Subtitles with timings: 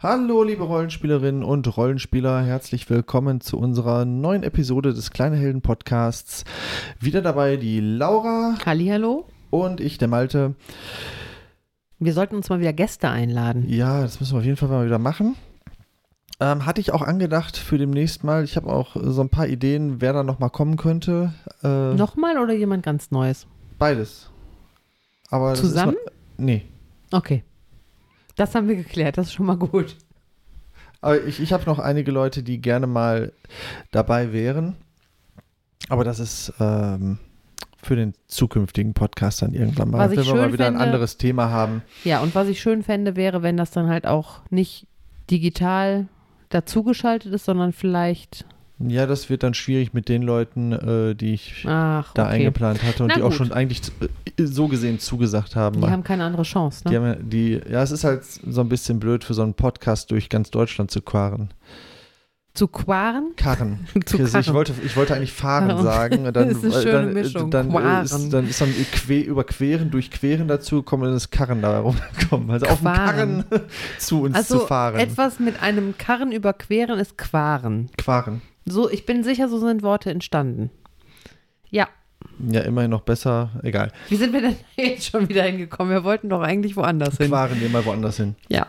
[0.00, 6.44] Hallo, liebe Rollenspielerinnen und Rollenspieler, herzlich willkommen zu unserer neuen Episode des Kleine Helden Podcasts.
[7.00, 9.26] Wieder dabei die Laura Hallihallo.
[9.50, 10.54] und ich, der Malte.
[11.98, 13.68] Wir sollten uns mal wieder Gäste einladen.
[13.68, 15.34] Ja, das müssen wir auf jeden Fall mal wieder machen.
[16.38, 18.44] Ähm, hatte ich auch angedacht für demnächst mal.
[18.44, 21.34] Ich habe auch so ein paar Ideen, wer da noch mal kommen könnte.
[21.64, 23.48] Äh, Nochmal oder jemand ganz Neues?
[23.80, 24.30] Beides.
[25.28, 25.96] Aber das ist Zusammen?
[26.04, 26.66] Noch, nee.
[27.10, 27.42] Okay.
[28.38, 29.96] Das haben wir geklärt, das ist schon mal gut.
[31.00, 33.32] Aber ich, ich habe noch einige Leute, die gerne mal
[33.90, 34.76] dabei wären.
[35.88, 37.18] Aber das ist ähm,
[37.82, 40.10] für den zukünftigen Podcast dann irgendwann mal.
[40.10, 41.82] Wenn wir mal wieder ein fände- anderes Thema haben.
[42.04, 44.86] Ja, und was ich schön fände, wäre, wenn das dann halt auch nicht
[45.30, 46.08] digital
[46.48, 48.44] dazugeschaltet ist, sondern vielleicht.
[48.80, 52.34] Ja, das wird dann schwierig mit den Leuten, äh, die ich Ach, da okay.
[52.34, 53.36] eingeplant hatte und Na die auch gut.
[53.38, 53.82] schon eigentlich
[54.38, 55.80] äh, so gesehen zugesagt haben.
[55.80, 56.96] Die haben keine andere Chance, Die ne?
[56.96, 60.12] haben ja, die, ja, es ist halt so ein bisschen blöd für so einen Podcast
[60.12, 61.48] durch ganz Deutschland zu quaren.
[62.54, 63.34] Zu quaren?
[63.36, 63.86] Karren.
[64.06, 64.54] Zu Also ich, karren.
[64.56, 66.24] wollte, ich wollte eigentlich fahren sagen.
[66.32, 67.50] Dann, Das ist eine schöne dann, Mischung.
[67.50, 68.04] Dann, Quaren.
[68.04, 72.50] ist, dann ist dann que, überqueren, durchqueren dazu gekommen und dann ist Karren da rumgekommen.
[72.50, 73.44] Also auf dem Quaren.
[73.48, 73.64] Karren
[73.98, 74.96] zu uns Also zu fahren.
[75.00, 77.90] etwas mit einem Karren überqueren ist quaren.
[77.96, 78.40] Quaren.
[78.70, 80.70] So, ich bin sicher, so sind Worte entstanden.
[81.70, 81.88] Ja,
[82.50, 83.50] Ja, immerhin noch besser.
[83.62, 83.92] Egal.
[84.08, 85.92] wie sind wir denn jetzt schon wieder hingekommen?
[85.92, 87.28] Wir wollten doch eigentlich woanders hin.
[87.28, 88.34] Quaren wir mal woanders hin.
[88.48, 88.66] Ja,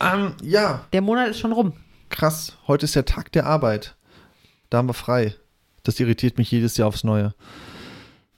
[0.00, 1.72] Ähm, ja, der Monat ist schon rum.
[2.08, 2.56] krass.
[2.66, 3.96] Heute ist der Tag der Arbeit.
[4.70, 5.34] Da haben wir frei.
[5.82, 7.34] Das irritiert mich jedes Jahr aufs Neue.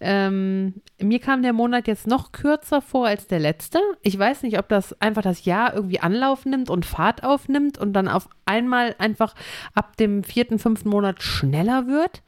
[0.05, 3.78] Ähm, mir kam der Monat jetzt noch kürzer vor als der letzte.
[4.03, 7.92] Ich weiß nicht, ob das einfach das Jahr irgendwie Anlauf nimmt und Fahrt aufnimmt und
[7.92, 9.34] dann auf einmal einfach
[9.75, 12.23] ab dem vierten, fünften Monat schneller wird.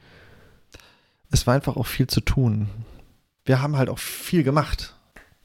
[1.33, 2.69] Es war einfach auch viel zu tun.
[3.45, 4.95] Wir haben halt auch viel gemacht.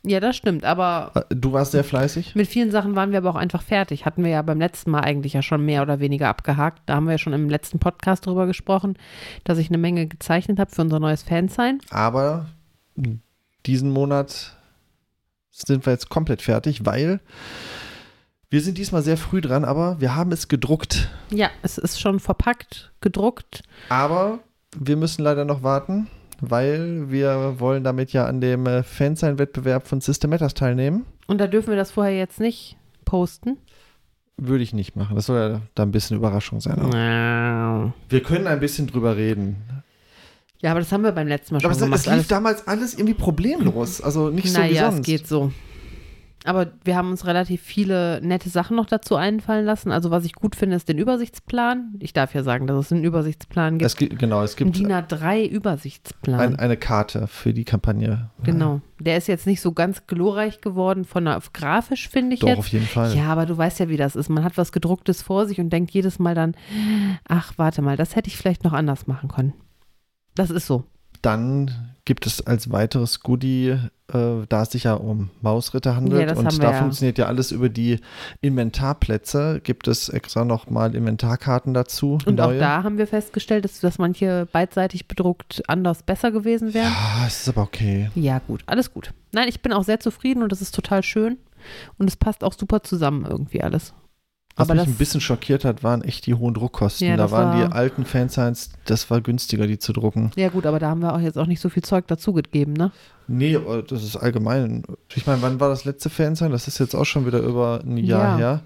[0.06, 2.34] Ja, das stimmt, aber Äh, Du warst sehr fleißig.
[2.36, 4.06] mit vielen Sachen waren wir aber auch einfach fertig.
[4.06, 6.82] Hatten wir ja beim letzten Mal eigentlich ja schon mehr oder weniger abgehakt.
[6.86, 8.98] Da haben wir ja schon im letzten Podcast drüber gesprochen,
[9.44, 11.80] dass ich eine Menge gezeichnet habe für unser neues Fansign.
[11.90, 12.46] Aber
[13.66, 14.56] diesen Monat
[15.52, 17.20] sind wir jetzt komplett fertig, weil
[18.50, 21.10] wir sind diesmal sehr früh dran, aber wir haben es gedruckt.
[21.30, 23.64] Ja, es ist schon verpackt, gedruckt.
[23.90, 24.40] Aber
[24.78, 26.08] wir müssen leider noch warten,
[26.42, 31.06] weil wir wollen damit ja an dem äh, Fansign-Wettbewerb von System Matters teilnehmen.
[31.28, 33.58] Und da dürfen wir das vorher jetzt nicht posten.
[34.38, 35.16] Würde ich nicht machen.
[35.16, 36.80] Das soll ja da ein bisschen Überraschung sein.
[36.94, 39.58] Ja, Wir können ein bisschen drüber reden.
[40.64, 42.08] aber das haben wir beim letzten Mal schon Aber es, gemacht.
[42.08, 44.00] es lief damals alles irgendwie problemlos.
[44.02, 45.00] Also nicht so wie naja, sonst.
[45.02, 45.52] es geht so.
[46.46, 49.92] Aber wir haben uns relativ viele nette Sachen noch dazu einfallen lassen.
[49.92, 51.96] Also was ich gut finde, ist den Übersichtsplan.
[52.00, 53.86] Ich darf ja sagen, dass es einen Übersichtsplan gibt.
[53.86, 56.40] Es gibt genau, es gibt DIN A3-Übersichtsplan.
[56.40, 58.30] ein, eine Karte für die Kampagne.
[58.44, 58.80] Genau.
[59.00, 62.60] Der ist jetzt nicht so ganz glorreich geworden von der, grafisch, finde ich Doch, jetzt.
[62.60, 63.16] auf jeden Fall.
[63.16, 64.30] Ja, aber du weißt ja, wie das ist.
[64.30, 66.56] Man hat was gedrucktes vor sich und denkt jedes Mal dann,
[67.28, 69.54] ach, warte mal, das hätte ich vielleicht noch anders machen können.
[70.36, 70.86] Das ist so.
[71.22, 73.78] Dann gibt es als weiteres Goodie,
[74.12, 76.80] äh, da es sich ja um Mausritter handelt Ja, und da ja.
[76.80, 78.00] funktioniert ja alles über die
[78.42, 82.18] Inventarplätze, gibt es extra nochmal Inventarkarten dazu.
[82.26, 82.56] Und neue.
[82.56, 86.92] auch da haben wir festgestellt, dass, dass manche beidseitig bedruckt anders besser gewesen wären.
[86.92, 88.10] Ja, es ist aber okay.
[88.16, 88.40] Ja.
[88.40, 89.14] gut, alles gut.
[89.32, 91.38] Nein, ich bin auch sehr zufrieden und das ist total schön.
[92.00, 93.94] Und es passt auch super zusammen irgendwie alles.
[94.60, 97.08] Was Aber mich ein bisschen schockiert hat, waren echt die hohen Druckkosten.
[97.08, 100.32] Ja, da waren war- die alten Fansigns, das war günstiger, die zu drucken.
[100.36, 102.92] Ja gut, aber da haben wir auch jetzt auch nicht so viel Zeug dazugegeben, ne?
[103.28, 104.84] Nee, aber das ist allgemein.
[105.16, 106.52] Ich meine, wann war das letzte Fansign?
[106.52, 108.38] Das ist jetzt auch schon wieder über ein Jahr Ja.
[108.38, 108.62] her.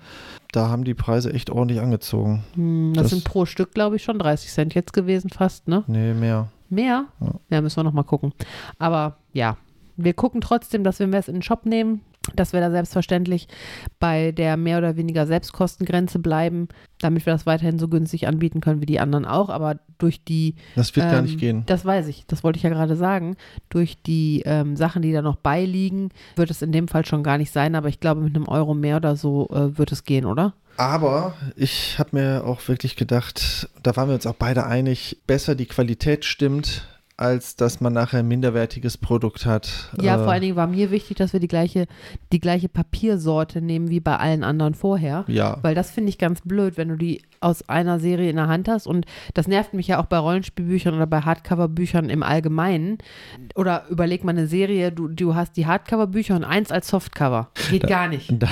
[0.52, 2.44] Da haben die Preise echt ordentlich angezogen.
[2.56, 5.84] Hm, das, Das- sind pro Stück, glaube ich, schon 30 Cent jetzt gewesen fast, ne?
[5.88, 6.48] Nee, mehr.
[6.70, 7.06] Mehr?
[7.20, 7.34] Ja.
[7.50, 8.34] Ja, müssen wir noch mal gucken.
[8.80, 9.58] Aber ja,
[9.98, 12.02] wir gucken trotzdem, dass wir es in den Shop nehmen,
[12.35, 13.47] dass wir da selbstverständlich
[14.00, 16.69] bei der mehr oder weniger Selbstkostengrenze bleiben,
[17.01, 19.50] damit wir das weiterhin so günstig anbieten können wie die anderen auch.
[19.50, 21.63] Aber durch die, Das wird gar Ähm, nicht gehen.
[21.65, 23.36] das weiß ich, das wollte ich ja gerade sagen,
[23.69, 27.38] durch die ähm, Sachen, die da noch beiliegen, wird es in dem Fall schon gar
[27.38, 27.75] nicht sein.
[27.75, 30.53] Aber ich glaube, mit einem Euro mehr oder so äh, wird es gehen, oder?
[30.77, 35.53] Aber ich habe mir auch wirklich gedacht, da waren wir uns auch beide einig, besser
[35.56, 39.92] die Qualität stimmt, als dass man nachher ein minderwertiges Produkt hat.
[40.01, 41.86] Ja, Äh, vor allen Dingen war mir wichtig, dass wir die gleiche,
[42.31, 45.24] die gleiche Papiersorte nehmen wie bei allen anderen vorher.
[45.27, 48.48] Ja, Weil das finde ich ganz blöd, wenn du die aus einer Serie in der
[48.48, 48.88] Hand hast.
[48.88, 52.98] Und das nervt mich ja auch bei Rollenspielbüchern oder bei Hardcover-Büchern im Allgemeinen.
[53.56, 57.50] Oder überleg mal eine Serie, du, du hast die Hardcover-Bücher und eins als Softcover.
[57.69, 58.31] Geht Da- gar nicht.
[58.42, 58.48] da,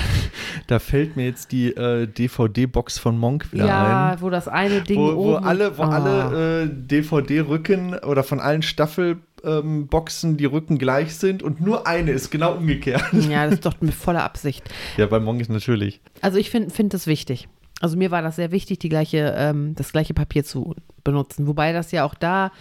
[0.66, 4.20] da fällt mir jetzt die äh, DVD-Box von Monk wieder Ja, ein.
[4.20, 5.88] wo das eine Ding Wo, wo alle, wo Ah.
[5.88, 12.10] alle äh, DVD-Rücken oder von allen allen Staffelboxen die Rücken gleich sind und nur eine
[12.12, 13.02] ist genau umgekehrt.
[13.12, 14.62] Ja, das ist doch mit voller Absicht.
[14.96, 16.00] Ja, bei Monkeys natürlich.
[16.20, 17.48] Also ich finde find das wichtig.
[17.80, 21.46] Also mir war das sehr wichtig, die gleiche, ähm, das gleiche Papier zu benutzen.
[21.48, 22.52] Wobei das ja auch da,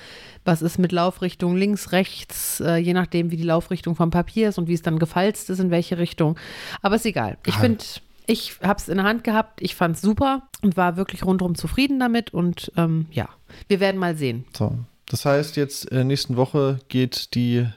[0.45, 4.57] was ist mit Laufrichtung links, rechts, äh, je nachdem, wie die Laufrichtung vom Papier ist
[4.57, 6.38] und wie es dann gefalzt ist, in welche Richtung.
[6.81, 7.38] Aber ist egal.
[7.45, 7.59] Ich Ah.
[7.59, 7.83] finde,
[8.25, 11.53] ich habe es in der Hand gehabt, ich fand es super und war wirklich rundherum
[11.53, 12.33] zufrieden damit.
[12.33, 13.29] Und ähm, ja,
[13.67, 14.45] wir werden mal sehen.
[14.57, 14.75] So.
[15.12, 17.68] Das heißt, jetzt in der nächsten Woche geht die,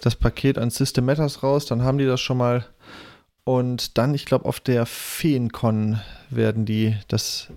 [0.00, 2.64] das Paket an System Matters raus, dann haben die das schon mal.
[3.44, 6.00] Und dann, ich glaube, auf der Feencon
[6.30, 7.48] werden die das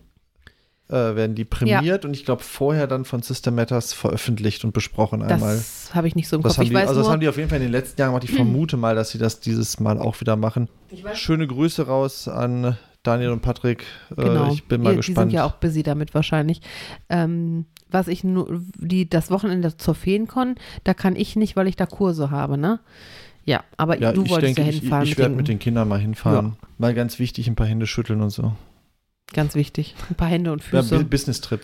[0.90, 5.22] äh, werden die prämiert und ich glaube vorher dann von System Matters veröffentlicht und besprochen
[5.22, 5.56] einmal.
[5.56, 6.66] Das habe ich nicht so im Das Kopf.
[6.66, 8.26] die, weiß also das haben die auf jeden Fall in den letzten Jahren gemacht.
[8.26, 10.68] Ich vermute mal, dass sie das dieses Mal auch wieder machen.
[11.14, 13.86] Schöne Grüße raus an Daniel und Patrick.
[14.12, 15.32] Äh, genau, ich bin mal die, gespannt.
[15.32, 16.62] Die sind ja auch busy damit wahrscheinlich.
[17.10, 21.76] Ähm, was ich nur, die, das Wochenende zur Feencon, da kann ich nicht, weil ich
[21.76, 22.80] da Kurse habe, ne?
[23.46, 25.08] Ja, aber ja, du ich wolltest denke, ja ich, hinfahren.
[25.08, 26.46] ich werde mit den Kindern mal hinfahren.
[26.62, 26.68] Ja.
[26.78, 28.54] Mal ganz wichtig, ein paar Hände schütteln und so.
[29.34, 29.96] Ganz wichtig.
[30.10, 31.00] Ein paar Hände und Ja, Füße.
[31.00, 31.62] Bu- Business-Trip.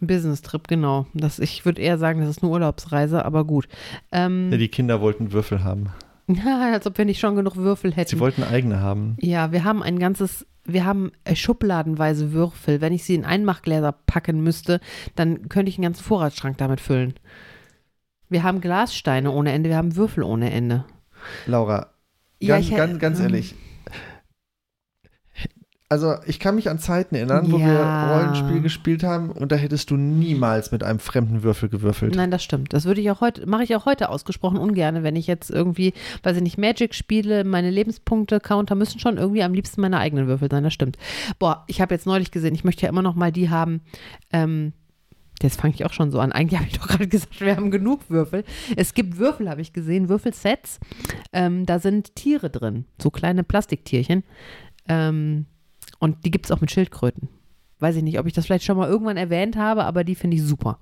[0.00, 1.06] Business-Trip, genau.
[1.14, 3.68] Das, ich würde eher sagen, das ist eine Urlaubsreise, aber gut.
[4.12, 5.88] Ähm, Ja, die Kinder wollten Würfel haben.
[6.28, 8.10] ja, als ob wir nicht schon genug Würfel hätten.
[8.10, 9.16] Sie wollten eigene haben.
[9.20, 12.80] Ja, wir haben ein ganzes, wir haben äh, schubladenweise Würfel.
[12.80, 14.80] Wenn ich sie in Einmachgläser packen müsste,
[15.16, 17.14] dann könnte ich einen ganzen Vorratsschrank damit füllen.
[18.28, 20.84] Wir haben Glassteine ohne Ende, wir haben Würfel ohne Ende.
[21.46, 21.88] Laura,
[22.40, 23.54] Ja, ganz, ich- ganz, ganz ähm, ehrlich.
[25.90, 28.14] Also, ich kann mich an Zeiten erinnern, wo wir Ja.
[28.18, 32.14] Rollenspiel gespielt haben und da hättest du niemals mit einem fremden Würfel gewürfelt.
[32.14, 32.74] Nein, das stimmt.
[32.74, 35.94] Das würde ich auch heute, mache ich auch heute ausgesprochen ungern, wenn ich jetzt irgendwie,
[36.22, 40.50] weiß ich nicht, Magic spiele, meine Lebenspunkte-Counter müssen schon irgendwie am liebsten meine eigenen Würfel
[40.50, 40.98] sein, das stimmt.
[41.38, 43.80] Boah, ich habe jetzt neulich gesehen, ich möchte ja immer noch mal die haben,
[44.32, 44.72] ähm,
[45.40, 46.32] Jetzt fange ich auch schon so an.
[46.32, 48.42] Eigentlich habe ich doch gerade gesagt, wir haben genug Würfel.
[48.74, 50.80] Es gibt Würfel, habe ich gesehen, Würfelsets.
[51.32, 54.24] Ähm, da sind Tiere drin, so kleine Plastiktierchen.
[54.88, 55.46] Ähm,
[55.98, 57.28] und die gibt es auch mit Schildkröten.
[57.80, 60.36] Weiß ich nicht, ob ich das vielleicht schon mal irgendwann erwähnt habe, aber die finde
[60.36, 60.78] ich super.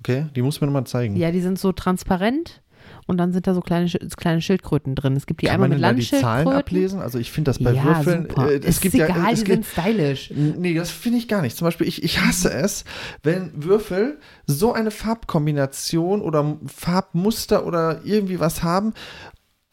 [0.00, 1.16] Okay, die muss mir nochmal zeigen.
[1.16, 2.62] Ja, die sind so transparent
[3.06, 5.16] und dann sind da so kleine, kleine Schildkröten drin.
[5.16, 6.60] Es gibt die Kann einmal man mit denn da die Zahlen Landschildkröten.
[6.60, 7.00] ablesen?
[7.00, 8.50] Also ich finde das bei ja, Würfeln, super.
[8.50, 10.32] äh, es ist gibt ja, egal, es die gibt, sind stylisch.
[10.34, 11.56] Nee, das finde ich gar nicht.
[11.56, 12.84] Zum Beispiel, ich, ich hasse es,
[13.22, 18.94] wenn Würfel so eine Farbkombination oder Farbmuster oder irgendwie was haben,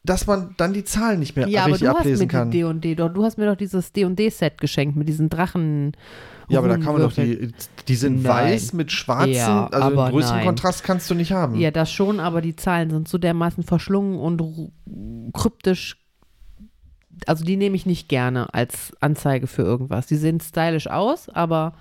[0.09, 2.51] dass man dann die Zahlen nicht mehr Ja, aber richtig du hast mir ablesen kann.
[2.51, 5.91] die D&D, doch, du hast mir doch dieses D&D-Set geschenkt mit diesen Drachen.
[6.49, 7.51] Ja, aber da kann man doch die,
[7.87, 8.53] die sind Nein.
[8.53, 10.45] weiß mit schwarzen, Ja, also aber einen größeren nein.
[10.45, 11.55] Kontrast kannst du nicht haben.
[11.59, 14.71] Ja, das schon, aber die Zahlen sind so dermaßen verschlungen und
[15.33, 15.97] kryptisch.
[17.25, 20.07] Also die nehme ich nicht gerne als Anzeige für irgendwas.
[20.07, 21.73] Die sehen stylisch aus, aber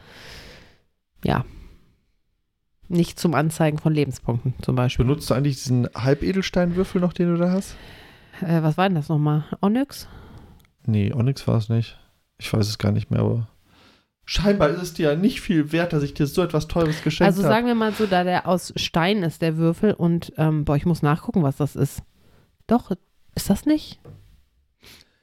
[1.25, 1.45] ja.
[2.89, 5.05] Nicht zum Anzeigen von Lebenspunkten zum Beispiel.
[5.05, 7.77] Benutzt du eigentlich diesen Halbedelsteinwürfel noch, den du da hast?
[8.43, 9.45] Äh, was war denn das nochmal?
[9.61, 10.09] Onyx?
[10.87, 11.99] Nee, Onyx war es nicht.
[12.39, 13.49] Ich weiß es gar nicht mehr, aber
[14.25, 17.29] scheinbar ist es dir ja nicht viel wert, dass ich dir so etwas Teures geschenkt
[17.29, 17.55] Also habe.
[17.55, 20.87] sagen wir mal so, da der aus Stein ist, der Würfel, und ähm, boah, ich
[20.87, 22.03] muss nachgucken, was das ist.
[22.67, 22.91] Doch,
[23.35, 24.01] ist das nicht?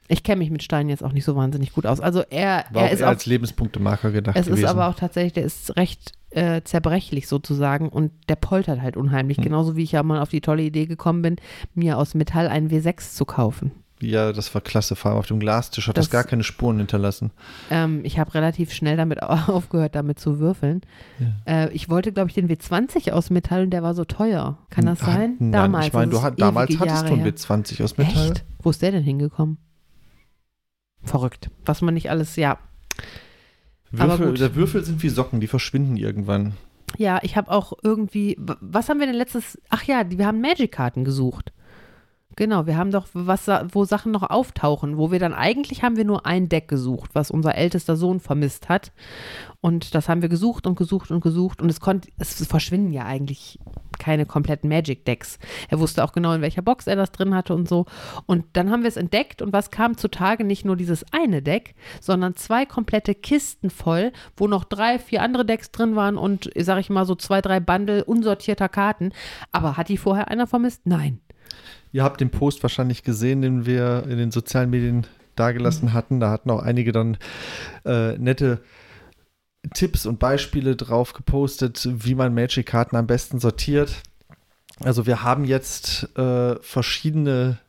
[0.08, 2.00] Ich kenne mich mit Steinen jetzt auch nicht so wahnsinnig gut aus.
[2.00, 4.64] Also er, War er auch ist eher als Lebenspunktemarker gedacht es gewesen.
[4.66, 9.38] ist aber auch tatsächlich, der ist recht äh, zerbrechlich sozusagen und der poltert halt unheimlich.
[9.38, 9.44] Hm.
[9.46, 11.36] Genauso wie ich ja mal auf die tolle Idee gekommen bin,
[11.76, 13.72] mir aus Metall einen W6 zu kaufen.
[14.02, 14.96] ja, das war klasse.
[14.98, 17.32] Vor allem auf dem Glastisch hat das, Das- gar keine Spuren hinterlassen.
[17.72, 20.82] Ähm, ich habe relativ schnell damit aufgehört, damit zu würfeln.
[21.48, 24.58] Äh, ich wollte, glaube ich, den W20 aus Metall und der war so teuer.
[24.70, 25.36] Kann das Ah, sein?
[25.40, 25.88] Nein, damals.
[25.88, 27.32] ich meine, du hat, damals hattest du einen her.
[27.34, 28.32] W20 aus Metall.
[28.32, 28.46] Echt?
[28.62, 29.58] Wo ist der denn hingekommen?
[31.04, 31.50] Verrückt.
[31.66, 32.58] Was man nicht alles, ja.
[33.98, 34.40] Aber Würfel, gut.
[34.40, 36.54] der Würfel sind wie Socken, die verschwinden irgendwann.
[36.98, 41.04] Ja, ich habe auch irgendwie, was haben wir denn letztes, ach ja, wir haben Magic-Karten
[41.04, 41.52] gesucht.
[42.36, 46.06] Genau, wir haben doch was, wo Sachen noch auftauchen, wo wir dann eigentlich haben wir
[46.06, 48.92] nur ein Deck gesucht, was unser ältester Sohn vermisst hat.
[49.62, 53.06] Und das haben wir gesucht und gesucht und gesucht und es konnte, es verschwinden ja
[53.06, 53.60] eigentlich
[54.00, 55.40] keine kompletten Magic-Decks.
[55.70, 57.86] Er wusste auch genau, in welcher Box er das drin hatte und so.
[58.26, 60.44] Und dann haben wir es entdeckt und was kam zutage?
[60.44, 65.46] Nicht nur dieses eine Deck, sondern zwei komplette Kisten voll, wo noch drei, vier andere
[65.46, 69.14] Decks drin waren und, sag ich mal, so zwei, drei Bundle unsortierter Karten.
[69.52, 70.82] Aber hat die vorher einer vermisst?
[70.86, 71.23] Nein.
[71.94, 75.94] Ihr habt den Post wahrscheinlich gesehen, den wir in den sozialen Medien dargelassen Mhm.
[75.94, 76.20] hatten.
[76.20, 77.18] Da hatten auch einige dann
[77.86, 78.60] äh, nette
[79.74, 84.04] Tipps und Beispiele drauf gepostet, wie man Magic-Karten am besten sortiert.
[84.82, 87.60] Also wir haben jetzt äh, verschiedene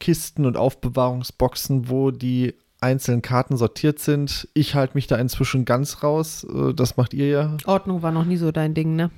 [0.00, 4.48] Kisten und Aufbewahrungsboxen, wo die einzelnen Karten sortiert sind.
[4.54, 6.44] Ich halte mich da inzwischen ganz raus.
[6.44, 7.56] Äh, das macht ihr ja.
[7.66, 9.10] Ordnung war noch nie so dein Ding, ne?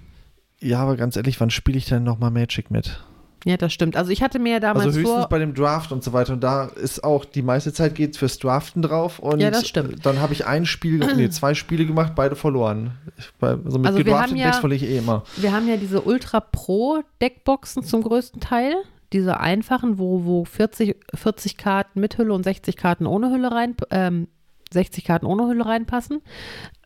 [0.60, 3.02] Ja, aber ganz ehrlich, wann spiele ich denn nochmal Magic mit?
[3.44, 3.96] Ja, das stimmt.
[3.96, 5.28] Also ich hatte mir damals also höchstens vor.
[5.28, 6.34] bei dem Draft und so weiter.
[6.34, 9.18] Und da ist auch die meiste Zeit geht fürs Draften drauf.
[9.18, 10.06] Und Ja, das stimmt.
[10.06, 12.92] dann habe ich ein Spiel, nee, zwei Spiele gemacht, beide verloren.
[13.40, 15.24] Bei, so mit Also gedrafteten ja- Decks verliere ich eh immer.
[15.36, 18.74] Wir haben ja diese Ultra Pro Deckboxen zum größten Teil.
[19.12, 23.74] Diese einfachen, wo, wo 40, 40 Karten mit Hülle und 60 Karten ohne Hülle rein,
[23.90, 24.28] ähm,
[24.72, 26.22] 60 Karten ohne Hülle reinpassen.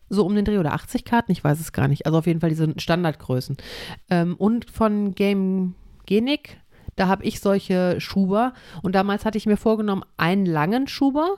[0.09, 2.05] So um den Dreh oder 80 Karten, ich weiß es gar nicht.
[2.05, 3.57] Also auf jeden Fall diese Standardgrößen.
[4.09, 5.75] Ähm, und von Game
[6.07, 6.57] Genic,
[6.95, 8.53] da habe ich solche Schuber.
[8.81, 11.35] Und damals hatte ich mir vorgenommen, einen langen Schuber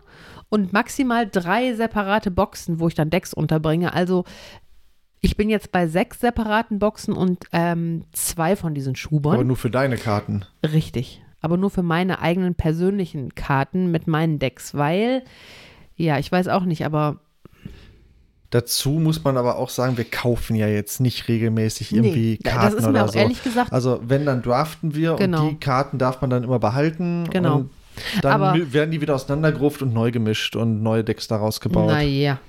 [0.47, 3.93] und maximal drei separate Boxen, wo ich dann Decks unterbringe.
[3.93, 4.23] Also
[5.21, 9.33] ich bin jetzt bei sechs separaten Boxen und ähm, zwei von diesen Schubern.
[9.33, 10.45] Aber nur für deine Karten.
[10.63, 11.21] Richtig.
[11.41, 15.23] Aber nur für meine eigenen persönlichen Karten mit meinen Decks, weil,
[15.95, 17.19] ja, ich weiß auch nicht, aber
[18.51, 22.65] Dazu muss man aber auch sagen, wir kaufen ja jetzt nicht regelmäßig irgendwie nee, Karten
[22.65, 23.19] das ist mir oder auch so.
[23.19, 25.43] ehrlich gesagt, Also wenn, dann draften wir Genau.
[25.43, 27.27] und die Karten darf man dann immer behalten.
[27.29, 27.65] Genau.
[28.21, 31.91] Dann Aber- werden die wieder auseinandergeruft und neu gemischt und neue Decks daraus gebaut.
[31.91, 32.39] naja.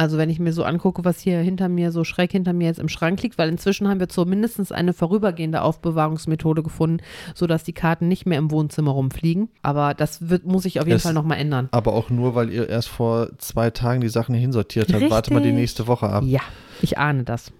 [0.00, 2.80] Also wenn ich mir so angucke, was hier hinter mir, so schräg hinter mir jetzt
[2.80, 7.02] im Schrank liegt, weil inzwischen haben wir zumindest eine vorübergehende Aufbewahrungsmethode gefunden,
[7.34, 9.50] sodass die Karten nicht mehr im Wohnzimmer rumfliegen.
[9.60, 11.68] Aber das wird, muss sich auf jeden Es- Fall nochmal ändern.
[11.72, 15.10] Aber auch nur, weil ihr erst vor zwei Tagen die Sachen hinsortiert habt.
[15.10, 16.24] Warte mal die nächste Woche ab.
[16.26, 16.40] Ja,
[16.80, 17.52] ich ahne das.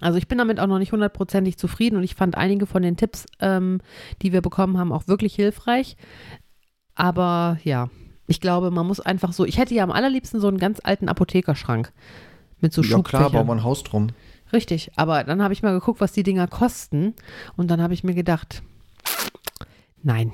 [0.00, 2.96] Also ich bin damit auch noch nicht hundertprozentig zufrieden und ich fand einige von den
[2.96, 3.80] Tipps, ähm,
[4.22, 5.96] die wir bekommen haben, auch wirklich hilfreich.
[6.94, 7.88] Aber ja,
[8.26, 11.08] ich glaube, man muss einfach so, ich hätte ja am allerliebsten so einen ganz alten
[11.08, 11.92] Apothekerschrank
[12.60, 14.08] mit so ja klar, bauen wir ein Haus drum.
[14.52, 17.14] Richtig, aber dann habe ich mal geguckt, was die Dinger kosten
[17.56, 18.62] und dann habe ich mir gedacht,
[20.02, 20.32] nein.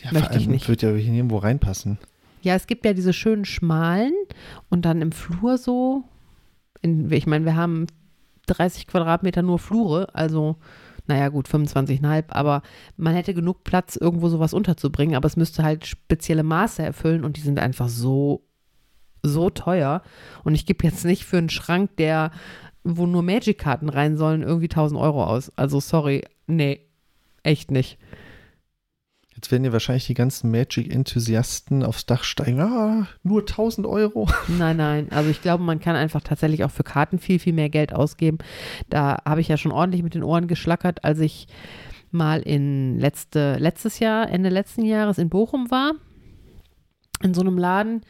[0.00, 0.68] Ja, Möchte vor allem ich nicht.
[0.68, 1.98] Wird ja hier nirgendwo reinpassen.
[2.42, 4.12] Ja, es gibt ja diese schönen schmalen
[4.68, 6.04] und dann im Flur so,
[6.82, 7.86] in, ich meine, wir haben
[8.46, 10.56] 30 Quadratmeter nur Flure, also
[11.06, 12.62] naja gut, 25,5, aber
[12.96, 17.36] man hätte genug Platz, irgendwo sowas unterzubringen, aber es müsste halt spezielle Maße erfüllen und
[17.36, 18.46] die sind einfach so,
[19.22, 20.02] so teuer
[20.44, 22.30] und ich gebe jetzt nicht für einen Schrank, der,
[22.84, 25.50] wo nur Magic-Karten rein sollen, irgendwie 1000 Euro aus.
[25.56, 26.80] Also sorry, nee,
[27.42, 27.98] echt nicht.
[29.36, 32.58] Jetzt werden ja wahrscheinlich die ganzen Magic-Enthusiasten aufs Dach steigen.
[32.58, 34.28] Ah, nur 1000 Euro.
[34.48, 35.08] Nein, nein.
[35.10, 38.38] Also ich glaube, man kann einfach tatsächlich auch für Karten viel, viel mehr Geld ausgeben.
[38.88, 41.48] Da habe ich ja schon ordentlich mit den Ohren geschlackert, als ich
[42.10, 45.92] mal in letzte, letztes Jahr, Ende letzten Jahres in Bochum war,
[47.22, 48.00] in so einem Laden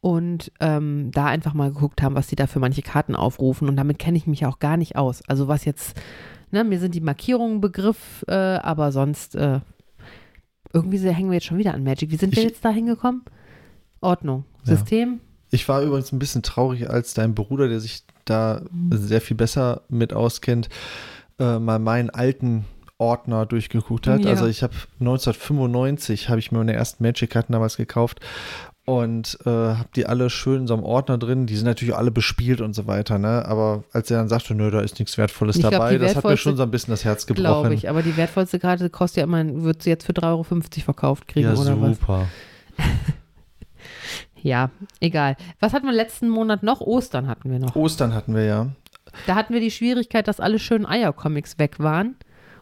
[0.00, 3.68] und ähm, da einfach mal geguckt haben, was die da für manche Karten aufrufen.
[3.68, 5.22] Und damit kenne ich mich auch gar nicht aus.
[5.26, 6.00] Also was jetzt,
[6.52, 9.58] ne, mir sind die Markierungen Begriff, äh, aber sonst äh,
[10.72, 12.10] irgendwie so hängen wir jetzt schon wieder an Magic.
[12.10, 13.22] Wie sind wir Ich- jetzt da hingekommen?
[14.00, 14.76] Ordnung, Ja.
[14.76, 15.20] System,
[15.50, 18.90] Ich war übrigens ein bisschen traurig, als dein Bruder, der sich da Mhm.
[18.98, 20.68] sehr viel besser mit auskennt,
[21.38, 22.66] äh, mal meinen alten
[22.98, 24.20] Ordner durchgeguckt hat.
[24.20, 24.30] Ja.
[24.30, 28.20] Also ich habe 1995 habe ich mir meine ersten Magic-Karten damals gekauft
[28.88, 31.44] und äh, habe die alle schön in so einem Ordner drin.
[31.44, 33.44] Die sind natürlich alle bespielt und so weiter, ne?
[33.44, 36.16] Aber als er dann sagte, nö, da ist nichts Wertvolles Ich glaub, dabei, die das
[36.16, 37.44] hat mir schon so ein bisschen das Herz gebrochen.
[37.44, 40.44] Glaube ich, aber die wertvollste Karte kostet ja immer, wird sie jetzt für 3,50 Euro
[40.84, 41.98] verkauft kriegen ja, oder was?
[41.98, 42.28] super.
[44.40, 45.36] Ja, egal.
[45.58, 46.80] Was hatten wir letzten Monat noch?
[46.80, 47.74] Ostern hatten wir noch.
[47.74, 48.68] Ostern hatten wir ja.
[49.26, 52.14] Da hatten wir die Schwierigkeit, dass alle schönen Eiercomics weg waren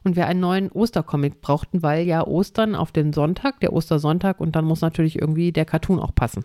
[0.06, 4.56] und wir einen neuen Ostercomic brauchten, weil ja Ostern auf den Sonntag, der Ostersonntag und
[4.56, 6.44] dann muss natürlich irgendwie der Cartoon auch passen.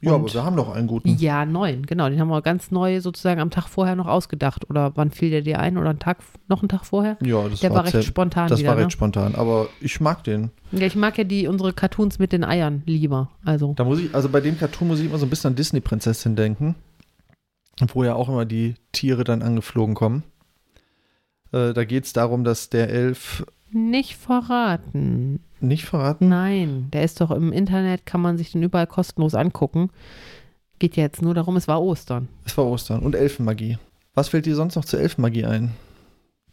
[0.00, 1.16] Ja, Und- aber wir haben doch einen guten.
[1.18, 2.08] Ja, neun, genau.
[2.08, 4.68] Den haben wir ganz neu sozusagen am Tag vorher noch ausgedacht.
[4.68, 5.78] Oder wann fiel der dir ein?
[5.78, 7.16] Oder einen Tag, noch einen Tag vorher?
[7.22, 8.82] Ja, das Der war recht sehr- spontan Das wieder, war ne?
[8.82, 10.50] recht spontan, aber ich mag den.
[10.72, 13.30] Ja, ich mag ja die, unsere Cartoons mit den Eiern lieber.
[13.44, 13.74] Also.
[13.76, 16.34] Da muss ich, also bei dem Cartoon muss ich immer so ein bisschen an Disney-Prinzessin
[16.34, 16.74] denken,
[17.94, 20.24] wo ja auch immer die Tiere dann angeflogen kommen.
[21.52, 25.40] Äh, da geht es darum, dass der Elf Nicht verraten.
[25.60, 26.28] nicht verraten.
[26.28, 29.90] Nein, der ist doch im Internet, kann man sich den überall kostenlos angucken.
[30.78, 32.28] Geht ja jetzt nur darum, es war Ostern.
[32.44, 33.78] Es war Ostern und Elfenmagie.
[34.14, 35.70] Was fällt dir sonst noch zur Elfenmagie ein?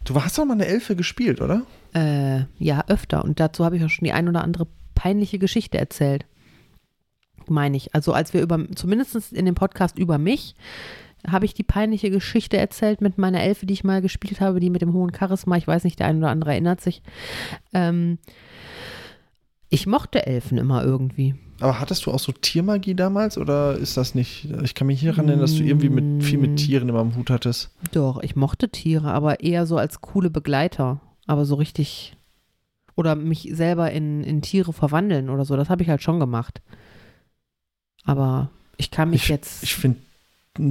[0.05, 1.63] Du hast doch mal eine Elfe gespielt, oder?
[1.93, 3.23] Äh, ja, öfter.
[3.23, 6.25] Und dazu habe ich auch schon die ein oder andere peinliche Geschichte erzählt.
[7.47, 7.93] Meine ich.
[7.95, 10.55] Also als wir über, zumindest in dem Podcast über mich,
[11.27, 14.69] habe ich die peinliche Geschichte erzählt mit meiner Elfe, die ich mal gespielt habe, die
[14.69, 15.57] mit dem hohen Charisma.
[15.57, 17.01] Ich weiß nicht, der ein oder andere erinnert sich.
[17.73, 18.17] Ähm,
[19.69, 21.35] ich mochte Elfen immer irgendwie.
[21.59, 24.47] Aber hattest du auch so Tiermagie damals oder ist das nicht?
[24.63, 27.29] Ich kann mich hier erinnern, dass du irgendwie mit viel mit Tieren immer am Hut
[27.29, 27.69] hattest.
[27.91, 31.01] Doch, ich mochte Tiere, aber eher so als coole Begleiter.
[31.27, 32.15] Aber so richtig.
[32.95, 35.55] Oder mich selber in, in Tiere verwandeln oder so.
[35.57, 36.61] Das habe ich halt schon gemacht.
[38.05, 39.61] Aber ich kann mich Ich, jetzt.
[39.63, 39.99] ich finde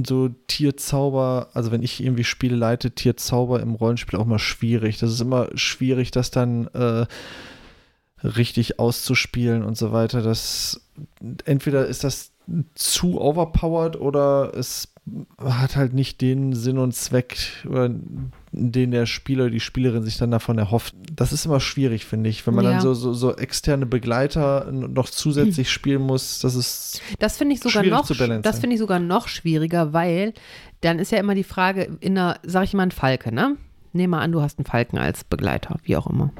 [0.05, 4.99] so Tierzauber, also wenn ich irgendwie Spiele leite, Tierzauber im Rollenspiel auch mal schwierig.
[4.99, 7.05] Das ist immer schwierig, das dann äh,
[8.23, 10.21] richtig auszuspielen und so weiter.
[10.21, 10.81] Das
[11.45, 12.31] entweder ist das
[12.75, 14.89] zu overpowered oder es
[15.37, 17.37] hat halt nicht den Sinn und Zweck,
[18.51, 20.95] den der Spieler oder die Spielerin sich dann davon erhofft.
[21.15, 22.71] Das ist immer schwierig, finde ich, wenn man ja.
[22.71, 25.71] dann so, so, so, externe Begleiter noch zusätzlich hm.
[25.71, 26.39] spielen muss.
[26.39, 28.07] Das ist das finde ich sogar noch
[28.41, 30.33] das finde ich sogar noch schwieriger, weil
[30.81, 33.57] dann ist ja immer die Frage in einer, sag ich mal, ein Falke, ne?
[33.91, 36.31] Nehmen wir an, du hast einen Falken als Begleiter, wie auch immer.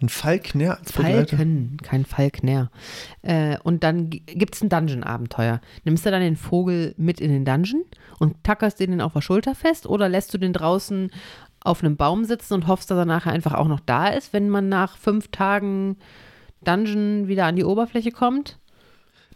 [0.00, 1.36] Ein Falkner als Begleiter?
[1.36, 2.70] Falken, kein Falkner.
[3.22, 5.60] Äh, und dann gibt es ein Dungeon-Abenteuer.
[5.84, 7.84] Nimmst du dann den Vogel mit in den Dungeon
[8.18, 11.10] und tackerst den auf der Schulter fest oder lässt du den draußen
[11.60, 14.48] auf einem Baum sitzen und hoffst, dass er nachher einfach auch noch da ist, wenn
[14.48, 15.96] man nach fünf Tagen
[16.62, 18.58] Dungeon wieder an die Oberfläche kommt?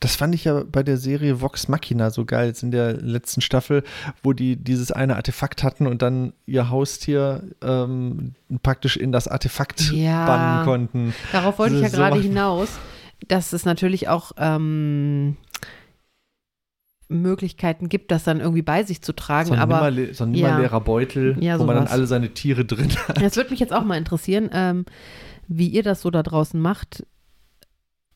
[0.02, 3.40] Das fand ich ja bei der Serie Vox Machina so geil, jetzt in der letzten
[3.40, 3.84] Staffel,
[4.24, 9.92] wo die dieses eine Artefakt hatten und dann ihr Haustier ähm, praktisch in das Artefakt
[9.92, 11.14] ja, bannen konnten.
[11.30, 12.80] Darauf wollte ich ja so gerade hinaus,
[13.28, 15.36] dass es natürlich auch ähm,
[17.08, 19.48] Möglichkeiten gibt, das dann irgendwie bei sich zu tragen.
[19.48, 22.64] So ein, aber, nimmer, so ein ja, Beutel, ja, wo man dann alle seine Tiere
[22.64, 23.22] drin hat.
[23.22, 24.84] Das würde mich jetzt auch mal interessieren, ähm,
[25.46, 27.04] wie ihr das so da draußen macht.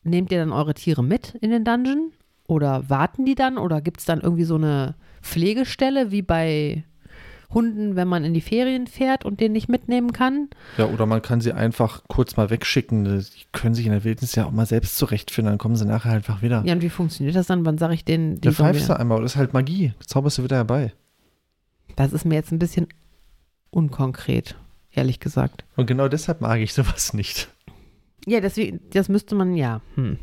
[0.07, 2.11] Nehmt ihr dann eure Tiere mit in den Dungeon?
[2.47, 3.57] Oder warten die dann?
[3.57, 6.85] Oder gibt es dann irgendwie so eine Pflegestelle wie bei
[7.49, 10.49] Hunden, wenn man in die Ferien fährt und den nicht mitnehmen kann?
[10.77, 13.03] Ja, oder man kann sie einfach kurz mal wegschicken.
[13.03, 16.11] Die können sich in der Wildnis ja auch mal selbst zurechtfinden, dann kommen sie nachher
[16.11, 16.63] einfach wieder.
[16.65, 17.65] Ja, und wie funktioniert das dann?
[17.65, 18.39] Wann sage ich denen?
[18.39, 19.93] Die ja, pfeifst du einmal, das ist halt Magie.
[20.05, 20.93] Zauberst du wieder herbei.
[21.95, 22.87] Das ist mir jetzt ein bisschen
[23.71, 24.55] unkonkret,
[24.91, 25.65] ehrlich gesagt.
[25.75, 27.49] Und genau deshalb mag ich sowas nicht.
[28.27, 29.81] Ja, deswegen, das müsste man ja.
[29.95, 30.19] Hm.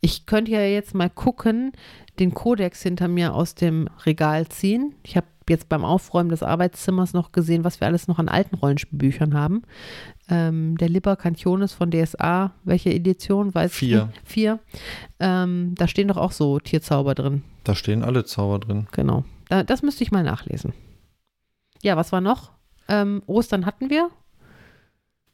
[0.00, 1.72] Ich könnte ja jetzt mal gucken,
[2.20, 4.94] den Kodex hinter mir aus dem Regal ziehen.
[5.02, 8.54] Ich habe jetzt beim Aufräumen des Arbeitszimmers noch gesehen, was wir alles noch an alten
[8.54, 9.62] Rollenspielbüchern haben.
[10.28, 13.54] Ähm, der Liber Cantiones von DSA, welche Edition?
[13.54, 14.10] Weiß Vier.
[14.22, 14.60] Ich Vier.
[15.18, 17.42] Ähm, da stehen doch auch so Tierzauber drin.
[17.64, 18.86] Da stehen alle Zauber drin.
[18.92, 19.24] Genau.
[19.48, 20.72] Da, das müsste ich mal nachlesen.
[21.82, 22.52] Ja, was war noch?
[22.88, 24.10] Ähm, Ostern hatten wir.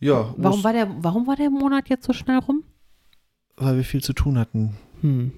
[0.01, 0.35] Ja.
[0.39, 2.65] Warum war, der, warum war der Monat jetzt so schnell rum?
[3.57, 4.79] Weil wir viel zu tun hatten.
[5.03, 5.33] Hm.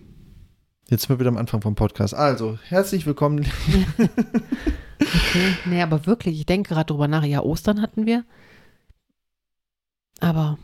[0.88, 2.14] Jetzt sind wir wieder am Anfang vom Podcast.
[2.14, 3.40] Also, herzlich willkommen.
[5.00, 7.24] okay, nee, aber wirklich, ich denke gerade drüber nach.
[7.24, 8.24] Ja, Ostern hatten wir.
[10.20, 10.58] Aber.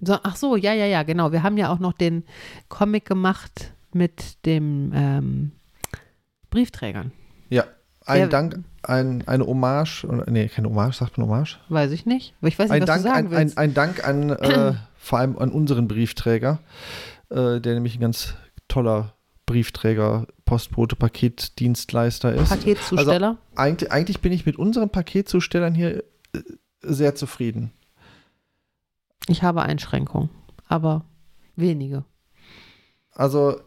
[0.00, 1.32] So, ach so, ja, ja, ja, genau.
[1.32, 2.24] Wir haben ja auch noch den
[2.68, 5.52] Comic gemacht mit dem ähm,
[6.50, 7.12] Briefträgern.
[8.08, 11.58] Ja, ein Der, Dank ein, eine Hommage, nee, keine Hommage, sagt man Hommage?
[11.68, 12.34] Weiß ich nicht.
[12.40, 15.18] Ich weiß nicht, ein was Dank, du sagen ein, ein, ein, Dank an äh, vor
[15.18, 16.60] allem an unseren Briefträger,
[17.28, 18.34] äh, der nämlich ein ganz
[18.66, 19.14] toller
[19.46, 22.48] Briefträger, Postbote, Paketdienstleister ist.
[22.48, 23.28] Paketzusteller?
[23.28, 26.40] Also, eigentlich, eigentlich bin ich mit unseren Paketzustellern hier äh,
[26.82, 27.72] sehr zufrieden.
[29.26, 30.30] Ich habe Einschränkungen,
[30.66, 31.04] aber
[31.56, 32.04] wenige.
[33.12, 33.60] Also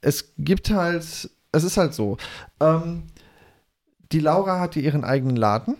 [0.00, 1.02] es gibt halt,
[1.52, 2.16] es ist halt so.
[2.60, 3.04] Ähm,
[4.12, 5.76] die Laura hatte ihren eigenen Laden.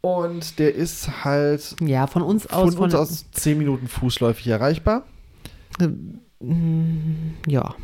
[0.00, 5.04] Und der ist halt ja, von uns aus, von uns aus zehn Minuten fußläufig erreichbar.
[5.80, 7.74] Ähm, ja.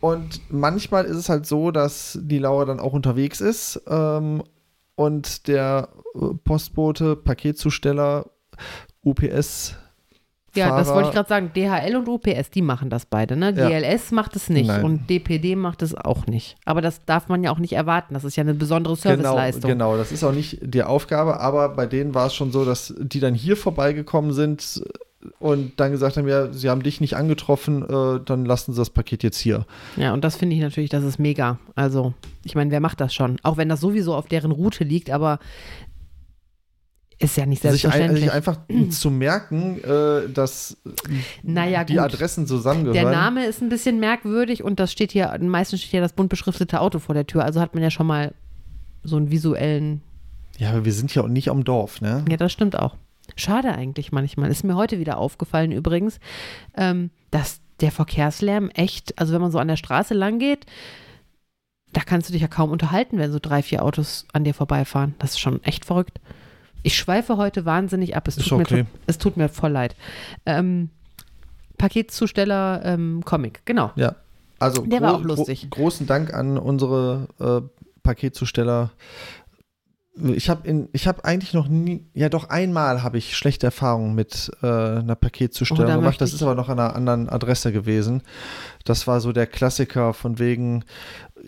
[0.00, 4.42] Und manchmal ist es halt so, dass die Laura dann auch unterwegs ist ähm,
[4.96, 5.88] und der
[6.44, 8.26] Postbote, Paketzusteller,
[9.02, 9.76] UPS
[10.54, 10.78] ja, Fahrer.
[10.78, 11.50] das wollte ich gerade sagen.
[11.54, 13.36] DHL und UPS, die machen das beide.
[13.36, 13.54] Ne?
[13.56, 13.68] Ja.
[13.68, 14.84] GLS macht es nicht Nein.
[14.84, 16.56] und DPD macht es auch nicht.
[16.64, 18.14] Aber das darf man ja auch nicht erwarten.
[18.14, 19.70] Das ist ja eine besondere genau, Serviceleistung.
[19.70, 21.40] Genau, genau, das ist auch nicht die Aufgabe.
[21.40, 24.82] Aber bei denen war es schon so, dass die dann hier vorbeigekommen sind
[25.38, 28.90] und dann gesagt haben, ja, sie haben dich nicht angetroffen, äh, dann lassen sie das
[28.90, 29.66] Paket jetzt hier.
[29.96, 31.58] Ja, und das finde ich natürlich, das ist mega.
[31.74, 32.14] Also,
[32.44, 33.38] ich meine, wer macht das schon?
[33.42, 35.38] Auch wenn das sowieso auf deren Route liegt, aber
[37.18, 38.22] ist ja nicht selbstverständlich.
[38.22, 38.58] Sich, ein, sich einfach
[38.90, 40.76] zu merken, äh, dass
[41.42, 42.02] naja, die gut.
[42.02, 42.94] Adressen zusammengehören.
[42.94, 46.28] Der Name ist ein bisschen merkwürdig und das steht hier, meistens steht ja das bunt
[46.28, 47.44] beschriftete Auto vor der Tür.
[47.44, 48.34] Also hat man ja schon mal
[49.02, 50.02] so einen visuellen.
[50.58, 52.24] Ja, aber wir sind ja auch nicht am Dorf, ne?
[52.28, 52.96] Ja, das stimmt auch.
[53.36, 54.50] Schade eigentlich manchmal.
[54.50, 56.20] Ist mir heute wieder aufgefallen übrigens,
[56.76, 60.66] ähm, dass der Verkehrslärm echt, also wenn man so an der Straße lang geht,
[61.92, 65.14] da kannst du dich ja kaum unterhalten, wenn so drei, vier Autos an dir vorbeifahren.
[65.18, 66.20] Das ist schon echt verrückt.
[66.84, 68.28] Ich schweife heute wahnsinnig ab.
[68.28, 68.74] Es tut, okay.
[68.82, 69.96] mir, es tut mir voll leid.
[70.46, 70.90] Ähm,
[71.78, 73.90] Paketzusteller ähm, Comic, genau.
[73.96, 74.16] Ja,
[74.58, 75.68] also der war auch lustig.
[75.70, 78.90] Gro großen Dank an unsere äh, Paketzusteller.
[80.34, 84.14] ich habe in, ich habe eigentlich noch nie, ja doch einmal habe ich schlechte Erfahrungen
[84.14, 86.20] mit äh, einer Paketzustellung Oh, gemacht.
[86.20, 88.22] Das ist aber noch an einer anderen Adresse gewesen.
[88.84, 90.84] Das war so der Klassiker von wegen,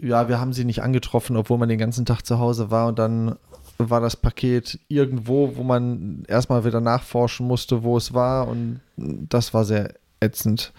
[0.01, 2.99] ja, wir haben sie nicht angetroffen, obwohl man den ganzen Tag zu Hause war und
[2.99, 3.37] dann
[3.79, 9.53] war das Paket irgendwo, wo man erstmal wieder nachforschen musste, wo es war und das
[9.55, 10.73] war sehr ätzend.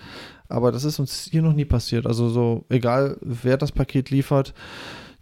[0.49, 2.07] Aber das ist uns hier noch nie passiert.
[2.07, 4.53] Also so, egal wer das Paket liefert,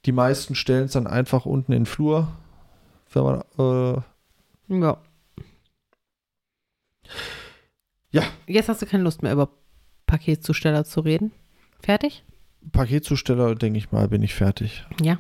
[0.06, 2.32] die meisten stellen es dann einfach unten in den Flur.
[3.12, 4.02] Wenn man, äh,
[4.68, 4.98] Ja.
[8.12, 8.24] Ja.
[8.48, 9.50] Jetzt hast du keine Lust mehr über
[10.06, 11.32] Paketzusteller zu reden.
[11.82, 12.24] Fertig?
[12.72, 14.86] Paketzusteller, denke ich mal, bin ich fertig.
[15.02, 15.18] Ja.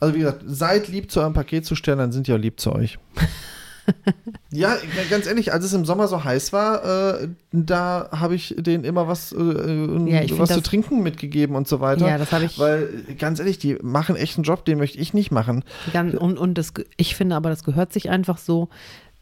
[0.00, 2.98] Also wie gesagt, seid lieb zu eurem Paketzusteller, dann sind die auch lieb zu euch.
[4.50, 4.76] ja,
[5.10, 9.08] ganz ehrlich, als es im Sommer so heiß war, äh, da habe ich denen immer
[9.08, 12.06] was, äh, äh, Ja, find was zu trinken mitgegeben und so weiter.
[12.06, 12.58] Ja, das habe ich.
[12.58, 15.64] Weil, ganz ehrlich, die machen echt einen Job, den möchte ich nicht machen.
[15.94, 18.68] Und und das, ich finde aber, das gehört sich einfach so.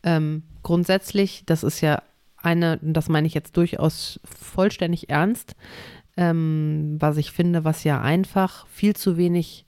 [0.02, 2.02] Ähm, grundsätzlich, das ist ja
[2.44, 5.54] eine, das meine ich jetzt durchaus vollständig ernst,
[6.16, 9.63] ähm, was ich finde, was ja einfach viel zu wenig,